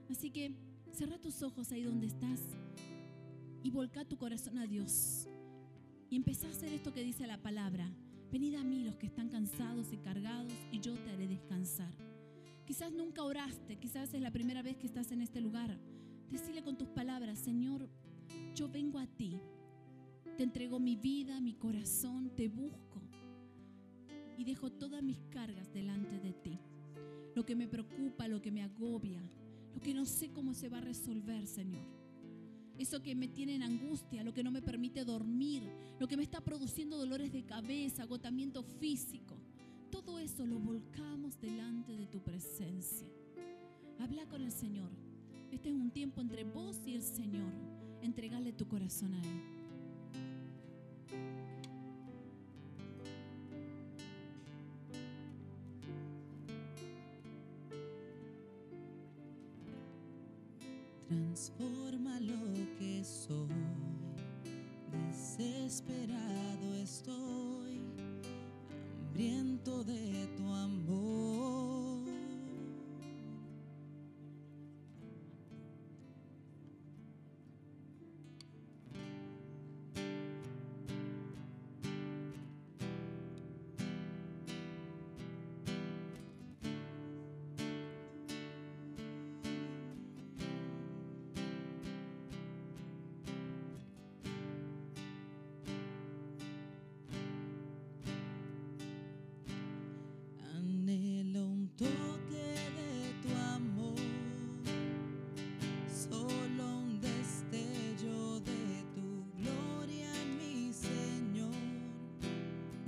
Así 0.10 0.30
que 0.30 0.54
cierra 0.92 1.18
tus 1.18 1.42
ojos 1.42 1.72
ahí 1.72 1.84
donde 1.84 2.08
estás 2.08 2.40
y 3.64 3.70
volca 3.72 4.06
tu 4.06 4.18
corazón 4.18 4.58
a 4.58 4.68
Dios. 4.68 5.28
Y 6.10 6.16
empezá 6.16 6.48
a 6.48 6.52
hacer 6.52 6.72
esto 6.74 6.94
que 6.94 7.04
dice 7.04 7.26
la 7.26 7.42
palabra. 7.42 7.90
Venid 8.32 8.56
a 8.56 8.64
mí 8.64 8.84
los 8.84 8.98
que 8.98 9.08
están 9.08 9.30
cansados 9.30 9.94
y 9.94 9.98
cargados 9.98 10.54
y 10.72 10.80
yo 10.80 10.94
te 10.96 11.12
haré 11.12 11.28
descansar. 11.28 11.94
Quizás 12.66 12.92
nunca 12.92 13.24
oraste, 13.24 13.78
quizás 13.78 14.14
es 14.14 14.22
la 14.22 14.32
primera 14.32 14.62
vez 14.62 14.78
que 14.78 14.88
estás 14.88 15.12
en 15.12 15.22
este 15.22 15.42
lugar. 15.42 15.78
Decile 16.32 16.64
con 16.64 16.78
tus 16.78 16.88
palabras, 16.88 17.40
Señor, 17.40 17.90
yo 18.56 18.70
vengo 18.70 19.00
a 19.00 19.08
ti. 19.08 19.40
Te 20.38 20.44
entrego 20.44 20.80
mi 20.80 20.96
vida, 20.96 21.40
mi 21.42 21.54
corazón, 21.54 22.32
te 22.36 22.48
busco 22.48 23.02
y 24.38 24.44
dejo 24.44 24.72
todas 24.72 25.04
mis 25.04 25.20
cargas 25.30 25.72
delante 25.74 26.20
de 26.20 26.34
ti. 26.34 26.60
lo 27.36 27.44
que 27.46 27.56
me 27.56 27.68
preocupa, 27.68 28.28
lo 28.28 28.42
que 28.42 28.52
me 28.52 28.62
agobia, 28.62 29.20
lo 29.74 29.82
que 29.82 29.94
no 29.94 30.06
sé 30.06 30.30
cómo 30.30 30.54
se 30.54 30.70
va 30.70 30.78
a 30.78 30.82
resolver, 30.82 31.48
Señor. 31.48 31.86
Eso 32.78 33.02
que 33.02 33.16
me 33.16 33.28
tiene 33.28 33.56
en 33.56 33.64
angustia, 33.64 34.24
lo 34.24 34.34
que 34.34 34.44
no 34.44 34.52
me 34.52 34.62
permite 34.62 35.06
dormir, 35.06 35.64
lo 36.00 36.08
que 36.08 36.18
me 36.18 36.24
está 36.24 36.42
produciendo 36.42 36.98
dolores 36.98 37.32
de 37.32 37.44
cabeza, 37.44 38.04
agotamiento 38.04 38.64
físico. 38.64 39.38
Todo 39.92 40.18
eso 40.18 40.46
lo 40.46 40.58
volcamos 40.60 41.40
delante 41.40 41.96
de 41.96 42.08
tu 42.08 42.20
presencia. 42.20 43.08
Habla 44.00 44.26
con 44.26 44.42
el 44.42 44.52
Señor. 44.52 44.90
Este 45.52 45.70
es 45.70 45.76
un 45.76 45.92
tiempo 45.92 46.20
entre 46.20 46.44
vos 46.44 46.82
y 46.86 46.96
el 46.96 47.04
Señor. 47.04 47.54
Entregale 48.02 48.54
tu 48.54 48.68
corazón 48.68 49.14
a 49.14 49.22
Él. 49.22 49.53
Transforma 61.08 62.20
lo 62.22 62.54
que 62.78 63.04
soy, 63.04 63.50
desesperado 65.10 66.76
estoy, 66.82 67.82
hambriento 69.00 69.84
de 69.84 70.28
tu 70.38 70.52
amor. 70.52 71.13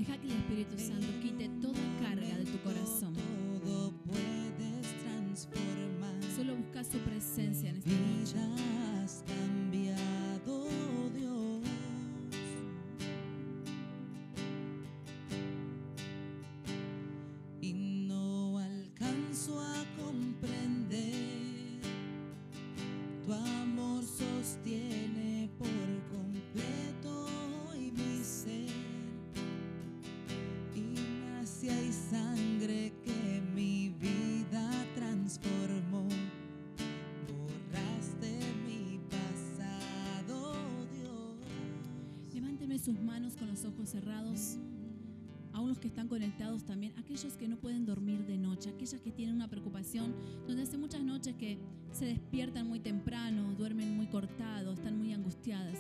Deja 0.06 0.20
que 0.20 0.28
el 0.28 0.34
Espíritu 0.34 0.78
Santo 0.78 1.08
quite 1.20 1.50
toda 1.60 1.80
carga 2.00 2.38
de 2.38 2.46
tu 2.46 2.60
corazón. 2.60 3.16
Todo 3.64 3.92
puedes 4.06 5.04
transformar. 5.04 6.14
Solo 6.36 6.56
busca 6.58 6.84
su 6.84 7.00
presencia 7.00 7.72
en 7.72 7.78
esta 7.78 7.90
noche. 7.90 8.36
Vidas 8.36 9.24
cambiado, 9.26 10.70
Dios. 11.10 11.64
Y 17.62 17.74
no 17.74 18.60
alcanzo 18.60 19.60
a 19.60 19.84
comprender. 20.00 21.16
Tu 23.26 23.34
amor 23.34 24.04
sostiene 24.04 24.85
Sus 42.84 43.00
manos 43.00 43.38
con 43.38 43.48
los 43.48 43.64
ojos 43.64 43.90
cerrados. 43.90 44.58
Aún 45.54 45.70
los 45.70 45.80
que 45.80 45.88
están 45.88 46.10
conectados 46.10 46.66
también, 46.66 46.92
aquellos 46.98 47.38
que 47.38 47.48
no 47.48 47.56
pueden 47.56 47.86
dormir 47.86 48.26
de 48.26 48.38
noche, 48.38 48.70
aquellas 48.70 49.02
que 49.02 49.12
tienen 49.12 49.36
una 49.36 49.50
preocupación, 49.50 50.14
donde 50.46 50.64
hace 50.64 50.78
muchas 50.78 51.02
noches 51.02 51.36
que 51.36 51.58
se 51.94 52.06
despiertan 52.06 52.68
muy 52.68 52.82
temprano, 52.82 53.56
duermen 53.56 53.96
muy 53.96 54.08
cortados, 54.08 54.78
están 54.78 54.98
muy 54.98 55.14
angustiadas. 55.14 55.80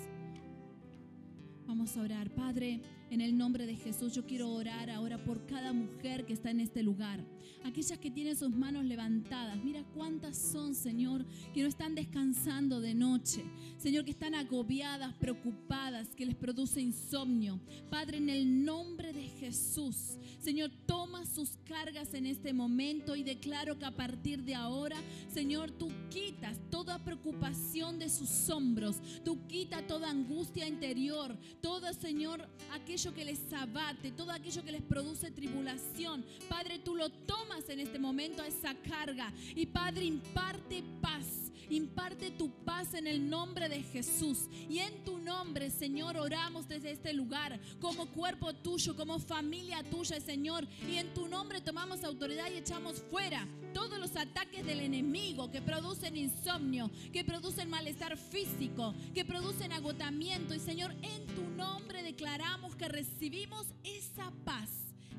Vamos 1.68 1.96
a 1.98 2.02
orar. 2.02 2.30
Padre, 2.30 2.80
en 3.10 3.22
el 3.22 3.38
nombre 3.38 3.66
de 3.66 3.76
Jesús, 3.76 4.14
yo 4.14 4.26
quiero 4.26 4.50
orar 4.50 4.90
ahora 4.90 5.24
por 5.24 5.46
cada 5.46 5.74
mujer 5.74 6.26
que 6.26 6.34
está 6.34 6.52
en 6.52 6.60
este 6.60 6.84
lugar. 6.84 7.24
Aquellas 7.64 7.98
que 7.98 8.12
tienen 8.12 8.36
sus 8.36 8.52
manos 8.52 8.86
levantadas. 8.86 9.64
Mira 9.64 9.84
cuántas 9.94 10.38
son, 10.38 10.76
Señor, 10.76 11.26
que 11.54 11.62
no 11.62 11.68
están 11.68 11.96
descansando 11.96 12.82
de 12.82 12.94
noche. 12.94 13.44
Señor, 13.78 14.06
que 14.06 14.12
están 14.12 14.36
agobiadas, 14.36 15.14
preocupadas, 15.16 16.10
que 16.16 16.26
les 16.26 16.36
produce 16.36 16.82
insomnio. 16.82 17.60
Padre, 17.90 18.18
en 18.18 18.30
el 18.30 18.66
nombre 18.66 19.14
de 19.14 19.24
Jesús, 19.24 20.18
Señor, 20.40 20.72
toma 20.86 21.26
sus 21.26 21.58
cargas 21.66 22.14
en 22.14 22.28
este 22.28 22.54
momento 22.54 23.16
y 23.16 23.24
declaro 23.24 23.80
que 23.80 23.86
a 23.86 23.96
partir 23.96 24.44
de 24.44 24.54
ahora, 24.54 24.98
Señor, 25.28 25.72
tú 25.72 25.92
quitas 26.10 26.60
toda 26.76 27.00
preocupación 27.00 28.00
de 28.00 28.10
sus 28.10 28.50
hombros. 28.50 28.98
Tú 29.24 29.48
quitas 29.48 29.88
toda 29.88 30.10
angustia 30.10 30.68
interior, 30.68 31.38
todo, 31.62 31.94
Señor, 31.94 32.46
aquello 32.74 33.14
que 33.14 33.24
les 33.24 33.40
abate, 33.54 34.12
todo 34.12 34.30
aquello 34.34 34.62
que 34.62 34.74
les 34.74 34.82
produce 34.82 35.32
tribulación. 35.32 36.26
Padre, 36.50 36.80
tú 36.80 36.94
lo 36.94 37.10
tomas 37.10 37.70
en 37.70 37.80
este 37.80 37.98
momento 37.98 38.42
a 38.42 38.48
esa 38.48 38.76
carga 38.76 39.32
y 39.56 39.66
Padre, 39.68 40.04
imparte 40.04 40.84
paz. 41.00 41.45
Imparte 41.70 42.32
tu 42.32 42.50
paz 42.64 42.94
en 42.94 43.08
el 43.08 43.30
nombre 43.30 43.70
de 43.70 43.82
Jesús. 43.84 44.50
Y 44.70 44.80
en 44.80 45.04
tu 45.04 45.18
nombre, 45.18 45.70
Señor, 45.70 46.18
oramos 46.18 46.68
desde 46.68 46.92
este 46.92 47.14
lugar 47.14 47.60
como 47.80 48.08
cuerpo 48.08 48.54
tuyo, 48.54 48.96
como 48.96 49.20
familia 49.20 49.84
tuya, 49.84 50.20
Señor. 50.20 50.68
Y 50.90 50.98
en 50.98 51.14
tu 51.14 51.28
nombre 51.28 51.62
tomamos 51.62 52.04
autoridad 52.04 52.50
y 52.52 52.58
echamos 52.58 53.02
fuera 53.10 53.48
todos 53.74 54.00
los 54.00 54.16
ataques 54.16 54.66
del 54.66 54.80
enemigo 54.80 55.52
que 55.52 55.62
producen 55.62 56.16
insomnio, 56.16 56.90
que 57.12 57.26
producen 57.26 57.70
malestar 57.70 58.18
físico, 58.18 58.94
que 59.14 59.26
producen 59.26 59.74
agotamiento. 59.74 60.54
Y 60.54 60.60
Señor, 60.60 60.94
en 61.02 61.26
tu 61.36 61.44
nombre 61.56 62.02
declaramos 62.02 62.76
que 62.76 62.88
recibimos 62.88 63.68
esa 63.84 64.32
paz 64.44 64.70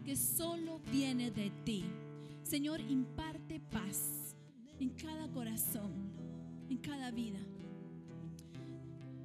que 0.05 0.17
solo 0.17 0.81
viene 0.91 1.31
de 1.31 1.51
ti. 1.65 1.85
Señor, 2.45 2.81
imparte 2.81 3.59
paz 3.59 4.37
en 4.79 4.91
cada 4.91 5.29
corazón, 5.33 5.93
en 6.69 6.79
cada 6.79 7.11
vida. 7.11 7.39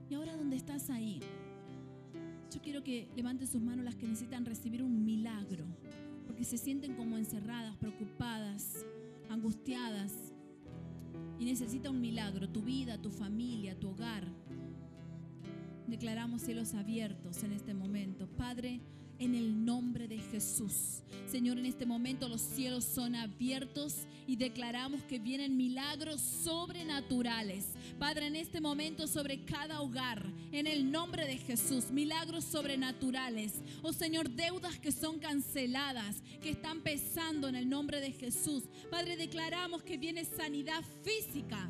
Y 0.09 0.13
ahora 0.13 0.35
donde 0.35 0.57
estás 0.57 0.89
ahí, 0.89 1.21
yo 2.53 2.61
quiero 2.61 2.83
que 2.83 3.07
levanten 3.15 3.47
sus 3.47 3.61
manos 3.61 3.85
las 3.85 3.95
que 3.95 4.07
necesitan 4.07 4.45
recibir 4.45 4.83
un 4.83 5.05
milagro, 5.05 5.65
porque 6.27 6.43
se 6.43 6.57
sienten 6.57 6.95
como 6.95 7.17
encerradas, 7.17 7.75
preocupadas, 7.77 8.85
angustiadas, 9.29 10.33
y 11.39 11.45
necesita 11.45 11.89
un 11.89 11.99
milagro, 11.99 12.49
tu 12.49 12.61
vida, 12.61 13.01
tu 13.01 13.09
familia, 13.09 13.79
tu 13.79 13.89
hogar. 13.89 14.27
Declaramos 15.87 16.43
cielos 16.43 16.75
abiertos 16.75 17.43
en 17.43 17.53
este 17.53 17.73
momento. 17.73 18.27
Padre, 18.27 18.79
en 19.21 19.35
el 19.35 19.63
nombre 19.63 20.07
de 20.07 20.17
Jesús. 20.17 21.03
Señor, 21.27 21.59
en 21.59 21.67
este 21.67 21.85
momento 21.85 22.27
los 22.27 22.41
cielos 22.41 22.83
son 22.83 23.15
abiertos 23.15 24.07
y 24.25 24.35
declaramos 24.35 25.03
que 25.03 25.19
vienen 25.19 25.55
milagros 25.55 26.19
sobrenaturales. 26.19 27.67
Padre, 27.99 28.27
en 28.27 28.35
este 28.35 28.59
momento 28.59 29.07
sobre 29.07 29.45
cada 29.45 29.81
hogar, 29.81 30.25
en 30.51 30.65
el 30.65 30.91
nombre 30.91 31.27
de 31.27 31.37
Jesús, 31.37 31.91
milagros 31.91 32.43
sobrenaturales. 32.45 33.53
Oh 33.83 33.93
Señor, 33.93 34.31
deudas 34.31 34.79
que 34.79 34.91
son 34.91 35.19
canceladas, 35.19 36.23
que 36.41 36.49
están 36.49 36.81
pesando 36.81 37.47
en 37.47 37.55
el 37.55 37.69
nombre 37.69 38.01
de 38.01 38.11
Jesús. 38.11 38.63
Padre, 38.89 39.17
declaramos 39.17 39.83
que 39.83 39.97
viene 39.97 40.25
sanidad 40.25 40.83
física 41.03 41.69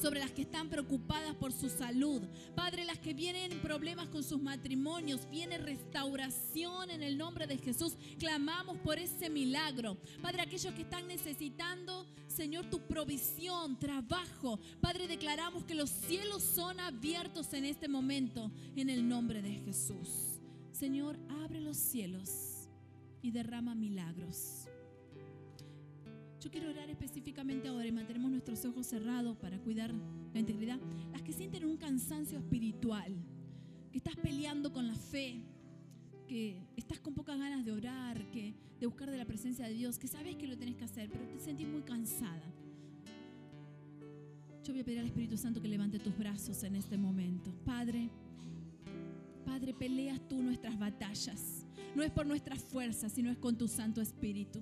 sobre 0.00 0.20
las 0.20 0.30
que 0.30 0.42
están 0.42 0.68
preocupadas 0.68 1.34
por 1.36 1.52
su 1.52 1.68
salud. 1.68 2.22
Padre, 2.54 2.84
las 2.84 2.98
que 2.98 3.14
vienen 3.14 3.52
en 3.52 3.60
problemas 3.60 4.08
con 4.08 4.22
sus 4.22 4.40
matrimonios, 4.40 5.28
viene 5.30 5.58
restauración 5.58 6.90
en 6.90 7.02
el 7.02 7.18
nombre 7.18 7.46
de 7.46 7.58
Jesús. 7.58 7.96
Clamamos 8.18 8.78
por 8.78 8.98
ese 8.98 9.30
milagro. 9.30 9.96
Padre, 10.20 10.42
aquellos 10.42 10.74
que 10.74 10.82
están 10.82 11.06
necesitando, 11.06 12.06
Señor, 12.26 12.68
tu 12.70 12.80
provisión, 12.80 13.78
trabajo. 13.78 14.58
Padre, 14.80 15.08
declaramos 15.08 15.64
que 15.64 15.74
los 15.74 15.90
cielos 15.90 16.42
son 16.42 16.80
abiertos 16.80 17.52
en 17.52 17.64
este 17.64 17.88
momento 17.88 18.50
en 18.74 18.90
el 18.90 19.08
nombre 19.08 19.42
de 19.42 19.54
Jesús. 19.54 20.40
Señor, 20.72 21.18
abre 21.28 21.60
los 21.60 21.76
cielos 21.76 22.68
y 23.22 23.30
derrama 23.30 23.74
milagros. 23.74 24.65
Yo 26.40 26.50
quiero 26.50 26.70
orar 26.70 26.88
específicamente 26.90 27.68
ahora 27.68 27.86
y 27.86 27.92
mantenemos 27.92 28.30
nuestros 28.30 28.64
ojos 28.64 28.86
cerrados 28.86 29.36
para 29.38 29.58
cuidar 29.58 29.92
la 30.32 30.40
integridad. 30.40 30.78
Las 31.12 31.22
que 31.22 31.32
sienten 31.32 31.64
un 31.64 31.76
cansancio 31.76 32.38
espiritual, 32.38 33.14
que 33.90 33.98
estás 33.98 34.16
peleando 34.16 34.72
con 34.72 34.86
la 34.86 34.94
fe, 34.94 35.40
que 36.26 36.60
estás 36.76 37.00
con 37.00 37.14
pocas 37.14 37.38
ganas 37.38 37.64
de 37.64 37.72
orar, 37.72 38.30
que 38.30 38.54
de 38.78 38.86
buscar 38.86 39.10
de 39.10 39.16
la 39.16 39.24
presencia 39.24 39.66
de 39.66 39.72
Dios, 39.72 39.98
que 39.98 40.08
sabes 40.08 40.36
que 40.36 40.46
lo 40.46 40.56
tenés 40.58 40.76
que 40.76 40.84
hacer, 40.84 41.08
pero 41.10 41.26
te 41.26 41.38
sentís 41.38 41.66
muy 41.66 41.82
cansada. 41.82 42.52
Yo 44.62 44.72
voy 44.72 44.80
a 44.80 44.84
pedir 44.84 44.98
al 44.98 45.06
Espíritu 45.06 45.36
Santo 45.36 45.62
que 45.62 45.68
levante 45.68 45.98
tus 45.98 46.16
brazos 46.18 46.62
en 46.64 46.76
este 46.76 46.98
momento. 46.98 47.52
Padre, 47.64 48.10
Padre, 49.44 49.72
peleas 49.72 50.20
tú 50.28 50.42
nuestras 50.42 50.78
batallas. 50.78 51.64
No 51.94 52.02
es 52.02 52.10
por 52.10 52.26
nuestras 52.26 52.62
fuerzas, 52.62 53.12
sino 53.12 53.30
es 53.30 53.38
con 53.38 53.56
tu 53.56 53.68
Santo 53.68 54.00
Espíritu. 54.00 54.60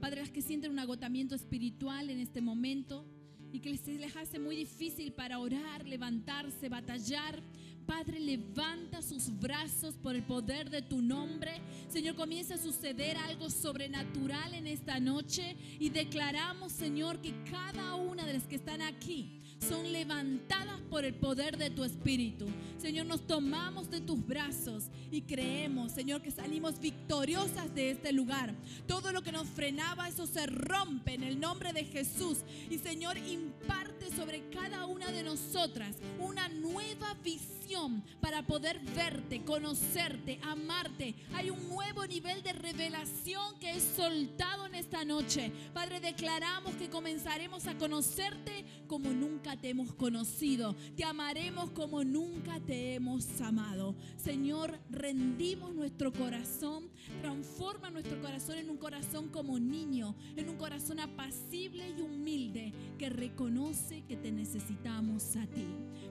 Padre, 0.00 0.20
las 0.20 0.30
que 0.30 0.42
sienten 0.42 0.70
un 0.70 0.78
agotamiento 0.78 1.34
espiritual 1.34 2.10
en 2.10 2.20
este 2.20 2.40
momento 2.40 3.06
y 3.52 3.60
que 3.60 3.70
les, 3.70 3.86
les 3.86 4.16
hace 4.16 4.38
muy 4.38 4.56
difícil 4.56 5.12
para 5.12 5.38
orar, 5.38 5.86
levantarse, 5.86 6.68
batallar. 6.68 7.40
Padre, 7.86 8.18
levanta 8.18 9.02
sus 9.02 9.30
brazos 9.38 9.96
por 9.96 10.16
el 10.16 10.24
poder 10.24 10.70
de 10.70 10.82
tu 10.82 11.02
nombre. 11.02 11.60
Señor, 11.88 12.16
comienza 12.16 12.54
a 12.54 12.58
suceder 12.58 13.16
algo 13.16 13.50
sobrenatural 13.50 14.54
en 14.54 14.66
esta 14.66 14.98
noche 14.98 15.56
y 15.78 15.90
declaramos, 15.90 16.72
Señor, 16.72 17.20
que 17.20 17.44
cada 17.44 17.94
una 17.94 18.26
de 18.26 18.32
las 18.32 18.46
que 18.46 18.56
están 18.56 18.82
aquí 18.82 19.43
son 19.68 19.92
levantadas 19.92 20.80
por 20.90 21.04
el 21.04 21.14
poder 21.14 21.56
de 21.56 21.70
tu 21.70 21.84
Espíritu. 21.84 22.46
Señor, 22.78 23.06
nos 23.06 23.26
tomamos 23.26 23.90
de 23.90 24.00
tus 24.00 24.24
brazos 24.24 24.90
y 25.10 25.22
creemos, 25.22 25.92
Señor, 25.92 26.22
que 26.22 26.30
salimos 26.30 26.78
victoriosas 26.78 27.74
de 27.74 27.90
este 27.92 28.12
lugar. 28.12 28.54
Todo 28.86 29.10
lo 29.10 29.22
que 29.22 29.32
nos 29.32 29.48
frenaba, 29.48 30.08
eso 30.08 30.26
se 30.26 30.46
rompe 30.46 31.14
en 31.14 31.22
el 31.22 31.40
nombre 31.40 31.72
de 31.72 31.84
Jesús. 31.84 32.38
Y 32.70 32.78
Señor, 32.78 33.16
imparte 33.18 33.93
sobre 34.16 34.48
cada 34.50 34.86
una 34.86 35.10
de 35.10 35.22
nosotras 35.22 35.96
una 36.20 36.48
nueva 36.48 37.14
visión 37.22 38.02
para 38.20 38.42
poder 38.42 38.80
verte, 38.94 39.42
conocerte, 39.42 40.38
amarte. 40.42 41.14
Hay 41.34 41.50
un 41.50 41.68
nuevo 41.68 42.06
nivel 42.06 42.42
de 42.42 42.52
revelación 42.52 43.58
que 43.58 43.70
es 43.70 43.82
soltado 43.82 44.66
en 44.66 44.74
esta 44.74 45.04
noche. 45.04 45.50
Padre, 45.72 46.00
declaramos 46.00 46.74
que 46.76 46.88
comenzaremos 46.88 47.66
a 47.66 47.76
conocerte 47.76 48.64
como 48.86 49.10
nunca 49.10 49.56
te 49.56 49.70
hemos 49.70 49.92
conocido. 49.94 50.74
Te 50.96 51.04
amaremos 51.04 51.70
como 51.70 52.04
nunca 52.04 52.60
te 52.60 52.94
hemos 52.94 53.40
amado. 53.40 53.94
Señor, 54.16 54.78
rendimos 54.90 55.74
nuestro 55.74 56.12
corazón. 56.12 56.88
Transforma 57.20 57.90
nuestro 57.90 58.20
corazón 58.20 58.58
en 58.58 58.70
un 58.70 58.76
corazón 58.76 59.28
como 59.28 59.58
niño, 59.58 60.14
en 60.36 60.48
un 60.48 60.56
corazón 60.56 61.00
apacible 61.00 61.88
y 61.96 62.00
humilde 62.00 62.72
que 62.98 63.08
reconoce 63.08 64.02
que 64.02 64.16
te 64.16 64.32
necesitamos 64.32 65.36
a 65.36 65.46
ti. 65.46 65.66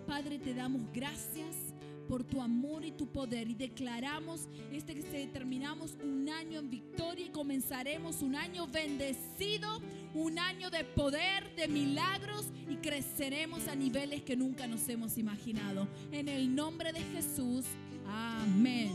Padre, 0.08 0.40
te 0.40 0.54
damos 0.54 0.82
gracias 0.94 1.74
por 2.08 2.24
tu 2.24 2.42
amor 2.42 2.86
y 2.86 2.92
tu 2.92 3.08
poder 3.08 3.50
y 3.50 3.56
declaramos 3.56 4.48
este 4.72 4.96
que 4.96 5.28
terminamos 5.28 5.96
un 6.04 6.30
año 6.30 6.60
en 6.60 6.70
victoria 6.70 7.26
y 7.26 7.30
comenzaremos 7.30 8.22
un 8.22 8.36
año 8.36 8.68
bendecido, 8.68 9.82
un 10.14 10.38
año 10.40 10.70
de 10.70 10.84
poder, 10.84 11.56
de 11.56 11.68
milagros 11.68 12.48
y 12.70 12.76
creceremos 12.78 13.68
a 13.68 13.76
niveles 13.76 14.22
que 14.24 14.36
nunca 14.36 14.68
nos 14.68 14.88
hemos 14.90 15.18
imaginado. 15.18 15.88
En 16.12 16.28
el 16.28 16.54
nombre 16.54 16.92
de 16.94 17.02
Jesús, 17.02 17.66
amén. 18.08 18.92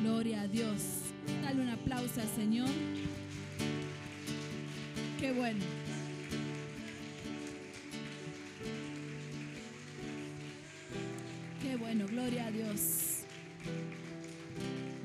Gloria 0.00 0.42
a 0.42 0.48
Dios. 0.48 1.15
Dale 1.42 1.60
un 1.62 1.68
aplauso 1.68 2.20
al 2.20 2.28
Señor. 2.28 2.68
Qué 5.20 5.32
bueno. 5.32 5.64
Qué 11.62 11.76
bueno, 11.76 12.06
gloria 12.06 12.46
a 12.46 12.50
Dios. 12.50 13.05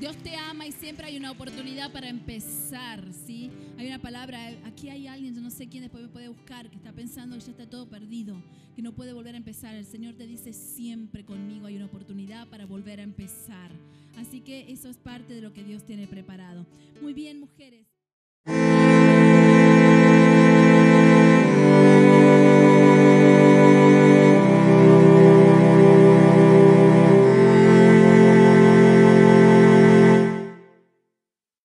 Dios 0.02 0.18
te 0.18 0.36
ama 0.36 0.66
y 0.66 0.72
siempre 0.72 1.06
hay 1.06 1.16
una 1.16 1.30
oportunidad 1.30 1.92
para 1.94 2.10
empezar, 2.10 3.08
¿sí? 3.14 3.52
Hay 3.78 3.86
una 3.86 4.00
palabra, 4.00 4.48
aquí 4.66 4.90
hay 4.90 5.06
alguien, 5.06 5.36
yo 5.36 5.42
no 5.42 5.52
sé 5.52 5.70
quién 5.70 5.84
después 5.84 6.02
me 6.02 6.10
puede 6.10 6.28
buscar, 6.28 6.72
que 6.72 6.76
está 6.76 6.92
pensando 6.92 7.38
que 7.38 7.44
ya 7.44 7.52
está 7.52 7.70
todo 7.70 7.88
perdido, 7.88 8.42
que 8.76 8.82
no 8.82 8.94
puede 8.94 9.14
volver 9.14 9.36
a 9.36 9.38
empezar. 9.38 9.76
El 9.76 9.86
Señor 9.86 10.16
te 10.16 10.26
dice, 10.26 10.54
siempre 10.54 11.24
conmigo 11.24 11.68
hay 11.68 11.76
una 11.76 11.86
oportunidad 11.86 12.48
para 12.48 12.66
volver 12.66 13.00
a 13.00 13.04
empezar. 13.04 13.70
Así 14.18 14.42
que 14.42 14.72
eso 14.72 14.90
es 14.90 14.98
parte 14.98 15.36
de 15.36 15.42
lo 15.42 15.54
que 15.54 15.64
Dios 15.64 15.86
tiene 15.86 16.08
preparado. 16.08 16.66
Muy 17.00 17.14
bien, 17.14 17.40
mujeres. 17.40 17.91